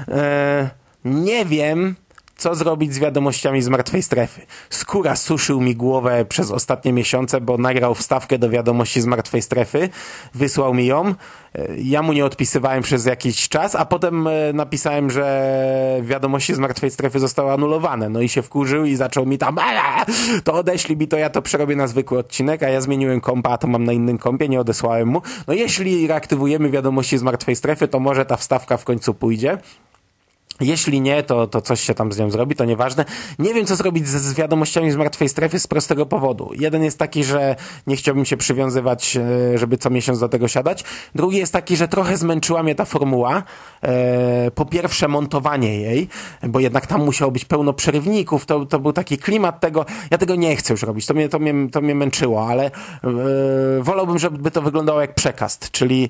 E, 0.08 0.70
nie 1.06 1.46
wiem, 1.46 1.96
co 2.40 2.56
zrobić 2.56 2.94
z 2.94 3.00
wiadomościami 3.00 3.62
z 3.62 3.70
martwej 3.70 4.04
strefy. 4.04 4.42
Skóra 4.70 5.16
suszył 5.16 5.62
mi 5.62 5.76
głowę 5.76 6.26
przez 6.26 6.52
ostatnie 6.52 6.94
miesiące, 6.94 7.42
bo 7.42 7.58
nagrał 7.58 7.96
wstawkę 7.96 8.38
do 8.38 8.50
wiadomości 8.50 9.02
z 9.02 9.06
martwej 9.06 9.42
strefy, 9.42 9.90
wysłał 10.34 10.74
mi 10.74 10.86
ją. 10.86 11.06
E, 11.08 11.16
ja 11.78 12.02
mu 12.02 12.14
nie 12.14 12.26
odpisywałem 12.26 12.84
przez 12.84 13.06
jakiś 13.06 13.50
czas, 13.50 13.76
a 13.76 13.86
potem 13.86 14.28
e, 14.28 14.54
napisałem, 14.54 15.10
że 15.10 16.00
wiadomości 16.02 16.56
z 16.56 16.60
martwej 16.60 16.92
strefy 16.92 17.20
zostały 17.20 17.52
anulowane. 17.52 18.10
No 18.10 18.22
i 18.22 18.30
się 18.30 18.42
wkurzył 18.42 18.86
i 18.86 18.96
zaczął 18.96 19.26
mi 19.26 19.38
tam, 19.38 19.58
to 20.44 20.54
odeślij 20.54 20.98
mi 20.98 21.08
to, 21.08 21.18
ja 21.18 21.30
to 21.30 21.42
przerobię 21.42 21.76
na 21.76 21.88
zwykły 21.88 22.18
odcinek, 22.20 22.64
a 22.64 22.70
ja 22.70 22.82
zmieniłem 22.82 23.22
kompa, 23.22 23.50
a 23.50 23.58
to 23.58 23.68
mam 23.68 23.84
na 23.84 23.94
innym 23.94 24.18
kompie, 24.18 24.50
nie 24.50 24.60
odesłałem 24.60 25.08
mu. 25.08 25.22
No 25.48 25.54
jeśli 25.54 26.08
reaktywujemy 26.08 26.70
wiadomości 26.70 27.18
z 27.18 27.24
martwej 27.24 27.56
strefy, 27.56 27.88
to 27.88 28.00
może 28.00 28.26
ta 28.26 28.38
wstawka 28.38 28.78
w 28.78 28.84
końcu 28.84 29.14
pójdzie. 29.14 29.58
Jeśli 30.60 31.02
nie, 31.02 31.24
to, 31.24 31.48
to 31.48 31.62
coś 31.62 31.82
się 31.82 31.94
tam 31.94 32.12
z 32.12 32.20
nią 32.20 32.32
zrobi, 32.32 32.56
to 32.56 32.66
nieważne. 32.66 33.06
Nie 33.40 33.54
wiem, 33.54 33.66
co 33.66 33.76
zrobić 33.76 34.08
z, 34.08 34.22
z 34.22 34.34
wiadomościami 34.34 34.92
z 34.92 34.96
martwej 34.96 35.30
strefy 35.30 35.60
z 35.60 35.68
prostego 35.68 36.06
powodu. 36.06 36.52
Jeden 36.60 36.84
jest 36.84 37.00
taki, 37.00 37.24
że 37.24 37.56
nie 37.88 37.96
chciałbym 37.96 38.26
się 38.26 38.38
przywiązywać, 38.38 39.18
e, 39.18 39.58
żeby 39.58 39.78
co 39.78 39.90
miesiąc 39.90 40.20
do 40.20 40.30
tego 40.30 40.48
siadać. 40.48 40.84
Drugi 41.16 41.38
jest 41.38 41.54
taki, 41.54 41.78
że 41.78 41.88
trochę 41.88 42.18
zmęczyła 42.18 42.64
mnie 42.64 42.76
ta 42.76 42.86
formuła. 42.86 43.44
E, 43.84 44.52
po 44.52 44.66
pierwsze, 44.66 45.08
montowanie 45.08 45.82
jej, 45.82 46.08
bo 46.44 46.60
jednak 46.60 46.88
tam 46.88 47.06
musiało 47.06 47.32
być 47.32 47.46
pełno 47.46 47.74
przerywników. 47.74 48.46
To, 48.46 48.66
to 48.66 48.80
był 48.80 48.94
taki 48.94 49.18
klimat 49.18 49.60
tego. 49.60 49.86
Ja 50.12 50.18
tego 50.18 50.36
nie 50.36 50.56
chcę 50.56 50.74
już 50.74 50.84
robić. 50.84 51.06
To 51.06 51.14
mnie, 51.14 51.30
to 51.30 51.40
mnie, 51.40 51.54
to 51.72 51.82
mnie 51.82 51.96
męczyło, 51.96 52.48
ale 52.48 52.66
e, 52.66 52.72
wolałbym, 53.80 54.20
żeby 54.20 54.52
to 54.52 54.62
wyglądało 54.62 55.02
jak 55.02 55.16
przekaz, 55.16 55.60
czyli 55.72 56.10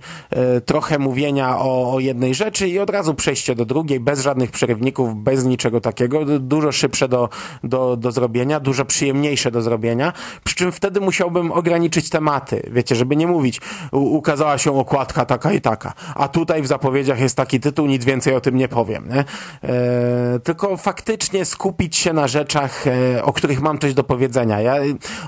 trochę 0.65 0.99
mówienia 0.99 1.59
o, 1.59 1.93
o 1.93 1.99
jednej 1.99 2.35
rzeczy 2.35 2.67
i 2.67 2.79
od 2.79 2.89
razu 2.89 3.13
przejście 3.13 3.55
do 3.55 3.65
drugiej, 3.65 3.99
bez 3.99 4.21
żadnych 4.21 4.38
żadnych 4.39 4.51
przerywników, 4.51 5.15
bez 5.15 5.45
niczego 5.45 5.81
takiego, 5.81 6.25
dużo 6.39 6.71
szybsze 6.71 7.07
do, 7.07 7.29
do, 7.63 7.97
do 7.97 8.11
zrobienia, 8.11 8.59
dużo 8.59 8.85
przyjemniejsze 8.85 9.51
do 9.51 9.61
zrobienia, 9.61 10.13
przy 10.43 10.55
czym 10.55 10.71
wtedy 10.71 11.01
musiałbym 11.01 11.51
ograniczyć 11.51 12.09
tematy, 12.09 12.61
wiecie, 12.71 12.95
żeby 12.95 13.15
nie 13.15 13.27
mówić, 13.27 13.61
ukazała 13.91 14.57
się 14.57 14.79
okładka 14.79 15.25
taka 15.25 15.53
i 15.53 15.61
taka, 15.61 15.93
a 16.15 16.27
tutaj 16.27 16.61
w 16.61 16.67
zapowiedziach 16.67 17.19
jest 17.19 17.35
taki 17.35 17.59
tytuł, 17.59 17.87
nic 17.87 18.05
więcej 18.05 18.35
o 18.35 18.41
tym 18.41 18.55
nie 18.57 18.67
powiem, 18.67 19.09
nie? 19.09 19.25
E, 19.69 20.39
tylko 20.39 20.77
faktycznie 20.77 21.45
skupić 21.45 21.95
się 21.95 22.13
na 22.13 22.27
rzeczach, 22.27 22.87
e, 22.87 23.23
o 23.23 23.33
których 23.33 23.61
mam 23.61 23.79
coś 23.79 23.93
do 23.93 24.03
powiedzenia. 24.03 24.61
Ja 24.61 24.75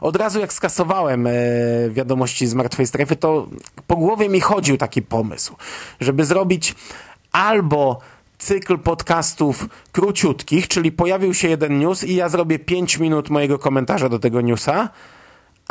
od 0.01 0.15
razu 0.15 0.39
jak 0.39 0.53
skasowałem 0.53 1.27
e, 1.27 1.31
wiadomości 1.89 2.47
z 2.47 2.53
martwej 2.53 2.87
strefy, 2.87 3.15
to 3.15 3.47
po 3.87 3.95
głowie 3.95 4.29
mi 4.29 4.39
chodził 4.39 4.77
taki 4.77 5.01
pomysł, 5.01 5.55
żeby 5.99 6.25
zrobić 6.25 6.75
albo 7.31 7.99
cykl 8.41 8.77
podcastów 8.77 9.67
króciutkich, 9.91 10.67
czyli 10.67 10.91
pojawił 10.91 11.33
się 11.33 11.47
jeden 11.47 11.79
news 11.79 12.03
i 12.03 12.15
ja 12.15 12.29
zrobię 12.29 12.59
5 12.59 12.97
minut 12.97 13.29
mojego 13.29 13.59
komentarza 13.59 14.09
do 14.09 14.19
tego 14.19 14.41
newsa 14.41 14.89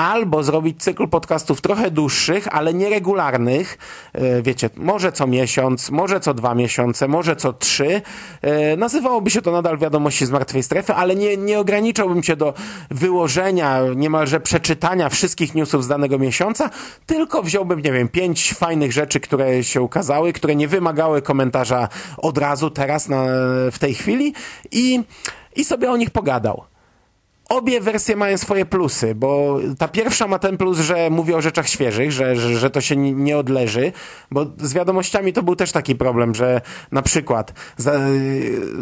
albo 0.00 0.42
zrobić 0.42 0.82
cykl 0.82 1.08
podcastów 1.08 1.60
trochę 1.60 1.90
dłuższych, 1.90 2.48
ale 2.50 2.74
nieregularnych, 2.74 3.78
e, 4.12 4.42
wiecie, 4.42 4.70
może 4.76 5.12
co 5.12 5.26
miesiąc, 5.26 5.90
może 5.90 6.20
co 6.20 6.34
dwa 6.34 6.54
miesiące, 6.54 7.08
może 7.08 7.36
co 7.36 7.52
trzy. 7.52 8.02
E, 8.42 8.76
nazywałoby 8.76 9.30
się 9.30 9.42
to 9.42 9.52
nadal 9.52 9.78
wiadomości 9.78 10.26
z 10.26 10.30
martwej 10.30 10.62
strefy, 10.62 10.94
ale 10.94 11.16
nie, 11.16 11.36
nie 11.36 11.60
ograniczałbym 11.60 12.22
się 12.22 12.36
do 12.36 12.54
wyłożenia, 12.90 13.80
niemalże 13.96 14.40
przeczytania 14.40 15.08
wszystkich 15.08 15.54
newsów 15.54 15.84
z 15.84 15.88
danego 15.88 16.18
miesiąca, 16.18 16.70
tylko 17.06 17.42
wziąłbym, 17.42 17.80
nie 17.80 17.92
wiem, 17.92 18.08
pięć 18.08 18.54
fajnych 18.54 18.92
rzeczy, 18.92 19.20
które 19.20 19.64
się 19.64 19.82
ukazały, 19.82 20.32
które 20.32 20.56
nie 20.56 20.68
wymagały 20.68 21.22
komentarza 21.22 21.88
od 22.16 22.38
razu, 22.38 22.70
teraz, 22.70 23.08
na, 23.08 23.24
w 23.72 23.78
tej 23.78 23.94
chwili 23.94 24.34
i, 24.70 25.02
i 25.56 25.64
sobie 25.64 25.90
o 25.90 25.96
nich 25.96 26.10
pogadał 26.10 26.69
obie 27.50 27.80
wersje 27.80 28.16
mają 28.16 28.38
swoje 28.38 28.66
plusy, 28.66 29.14
bo 29.14 29.58
ta 29.78 29.88
pierwsza 29.88 30.26
ma 30.26 30.38
ten 30.38 30.56
plus, 30.56 30.78
że 30.78 31.10
mówi 31.10 31.34
o 31.34 31.40
rzeczach 31.40 31.68
świeżych, 31.68 32.12
że, 32.12 32.36
że, 32.36 32.58
że 32.58 32.70
to 32.70 32.80
się 32.80 32.96
nie 32.96 33.38
odleży, 33.38 33.92
bo 34.30 34.46
z 34.58 34.72
wiadomościami 34.72 35.32
to 35.32 35.42
był 35.42 35.56
też 35.56 35.72
taki 35.72 35.94
problem, 35.94 36.34
że 36.34 36.60
na 36.92 37.02
przykład 37.02 37.52
za, 37.76 37.92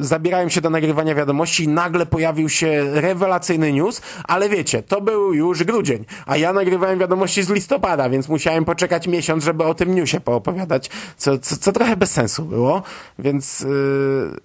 zabierałem 0.01 0.51
się 0.51 0.61
do 0.61 0.71
nagrywania 0.71 1.15
wiadomości 1.15 1.65
i 1.65 1.69
nagle 1.69 2.07
pojawił 2.07 2.49
się 2.49 2.85
rewelacyjny 2.93 3.73
news, 3.73 4.01
ale 4.25 4.49
wiecie, 4.49 4.83
to 4.83 5.01
był 5.01 5.35
już 5.35 5.65
grudzień, 5.65 6.05
a 6.27 6.37
ja 6.37 6.53
nagrywałem 6.53 6.99
wiadomości 6.99 7.43
z 7.43 7.51
listopada, 7.51 8.11
więc 8.11 8.29
musiałem 8.29 8.65
poczekać 8.65 9.07
miesiąc, 9.07 9.45
żeby 9.45 9.65
o 9.65 9.75
tym 9.75 9.95
newsie 9.95 10.21
poopowiadać, 10.21 10.91
co, 11.17 11.39
co, 11.39 11.57
co 11.57 11.73
trochę 11.73 11.97
bez 11.97 12.11
sensu 12.11 12.45
było, 12.45 12.83
więc, 13.19 13.61
yy, 13.61 14.37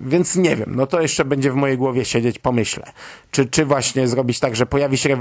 więc 0.00 0.36
nie 0.36 0.56
wiem, 0.56 0.72
no 0.76 0.86
to 0.86 1.00
jeszcze 1.00 1.24
będzie 1.24 1.52
w 1.52 1.54
mojej 1.54 1.78
głowie 1.78 2.04
siedzieć, 2.04 2.38
pomyślę. 2.38 2.92
Czy, 3.30 3.45
czy, 3.50 3.64
właśnie 3.64 4.08
zrobić 4.08 4.40
tak, 4.40 4.56
że 4.56 4.66
pojawi 4.66 4.98
się 4.98 5.16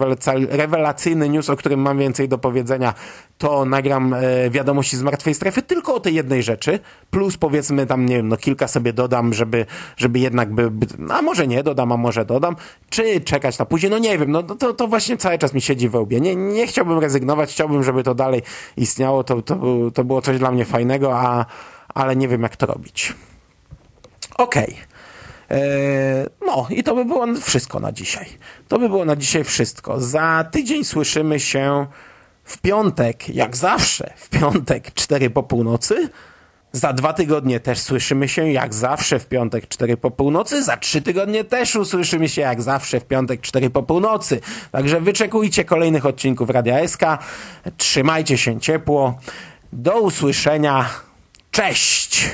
rewelacyjny 0.50 1.30
news, 1.30 1.50
o 1.50 1.56
którym 1.56 1.80
mam 1.80 2.00
więcej 2.00 2.30
do 2.30 2.38
powiedzenia, 2.38 2.94
to 3.38 3.66
nagram 3.66 4.14
e, 4.14 4.50
wiadomości 4.50 4.98
z 4.98 5.02
martwej 5.02 5.36
strefy 5.36 5.62
tylko 5.62 5.96
o 5.96 6.00
tej 6.00 6.16
jednej 6.16 6.44
rzeczy, 6.44 6.80
plus 7.10 7.38
powiedzmy 7.38 7.86
tam, 7.86 8.06
nie 8.06 8.16
wiem, 8.16 8.28
no 8.28 8.38
kilka 8.38 8.68
sobie 8.68 8.94
dodam, 8.94 9.34
żeby, 9.34 9.66
żeby 9.98 10.20
jednak 10.20 10.54
by, 10.54 10.72
a 11.10 11.22
może 11.22 11.48
nie 11.48 11.64
dodam, 11.64 11.92
a 11.92 11.98
może 11.98 12.26
dodam, 12.26 12.56
czy 12.90 13.22
czekać 13.22 13.60
na 13.60 13.66
później, 13.66 13.90
no 13.90 13.98
nie 13.98 14.18
wiem, 14.18 14.32
no 14.32 14.44
to, 14.44 14.74
to 14.74 14.88
właśnie 14.88 15.18
cały 15.18 15.38
czas 15.38 15.54
mi 15.54 15.62
siedzi 15.62 15.90
we 15.90 16.00
łbie. 16.00 16.22
Nie, 16.22 16.36
nie 16.36 16.68
chciałbym 16.68 17.00
rezygnować, 17.00 17.52
chciałbym, 17.52 17.84
żeby 17.84 18.04
to 18.04 18.16
dalej 18.16 18.42
istniało, 18.78 19.24
to, 19.24 19.42
to, 19.42 19.58
to 19.94 20.04
było 20.04 20.22
coś 20.22 20.40
dla 20.40 20.52
mnie 20.52 20.66
fajnego, 20.66 21.20
a, 21.20 21.46
ale 21.94 22.16
nie 22.16 22.28
wiem 22.28 22.42
jak 22.44 22.56
to 22.56 22.66
robić. 22.66 23.14
Okej. 24.38 24.64
Okay. 24.64 24.95
E, 25.52 26.30
no 26.46 26.68
i 26.70 26.84
to 26.84 26.96
by 26.96 27.06
było 27.06 27.28
wszystko 27.42 27.80
na 27.80 27.92
dzisiaj. 27.92 28.26
To 28.68 28.80
by 28.80 28.90
było 28.90 29.06
na 29.06 29.16
dzisiaj 29.16 29.44
wszystko. 29.44 30.02
Za 30.02 30.46
tydzień 30.52 30.84
słyszymy 30.84 31.40
się 31.40 31.86
w 32.44 32.58
piątek, 32.58 33.30
jak 33.30 33.58
zawsze, 33.58 34.14
w 34.18 34.30
piątek 34.30 34.94
4 34.94 35.30
po 35.30 35.44
północy. 35.44 36.10
Za 36.72 36.94
dwa 36.94 37.14
tygodnie 37.14 37.60
też 37.60 37.80
słyszymy 37.80 38.28
się 38.28 38.52
jak 38.52 38.74
zawsze 38.74 39.20
w 39.20 39.28
piątek 39.28 39.68
4 39.68 39.98
po 39.98 40.12
północy. 40.12 40.64
Za 40.64 40.78
trzy 40.78 41.02
tygodnie 41.02 41.44
też 41.44 41.76
usłyszymy 41.76 42.30
się 42.30 42.42
jak 42.42 42.62
zawsze 42.62 43.00
w 43.00 43.06
piątek 43.06 43.42
4 43.42 43.70
po 43.70 43.84
północy. 43.84 44.40
Także 44.72 45.02
wyczekujcie 45.02 45.66
kolejnych 45.66 46.06
odcinków 46.06 46.50
Radia 46.50 46.88
SK. 46.88 47.02
Trzymajcie 47.78 48.38
się 48.38 48.60
ciepło. 48.60 49.18
Do 49.74 50.00
usłyszenia. 50.00 50.90
Cześć! 51.52 52.30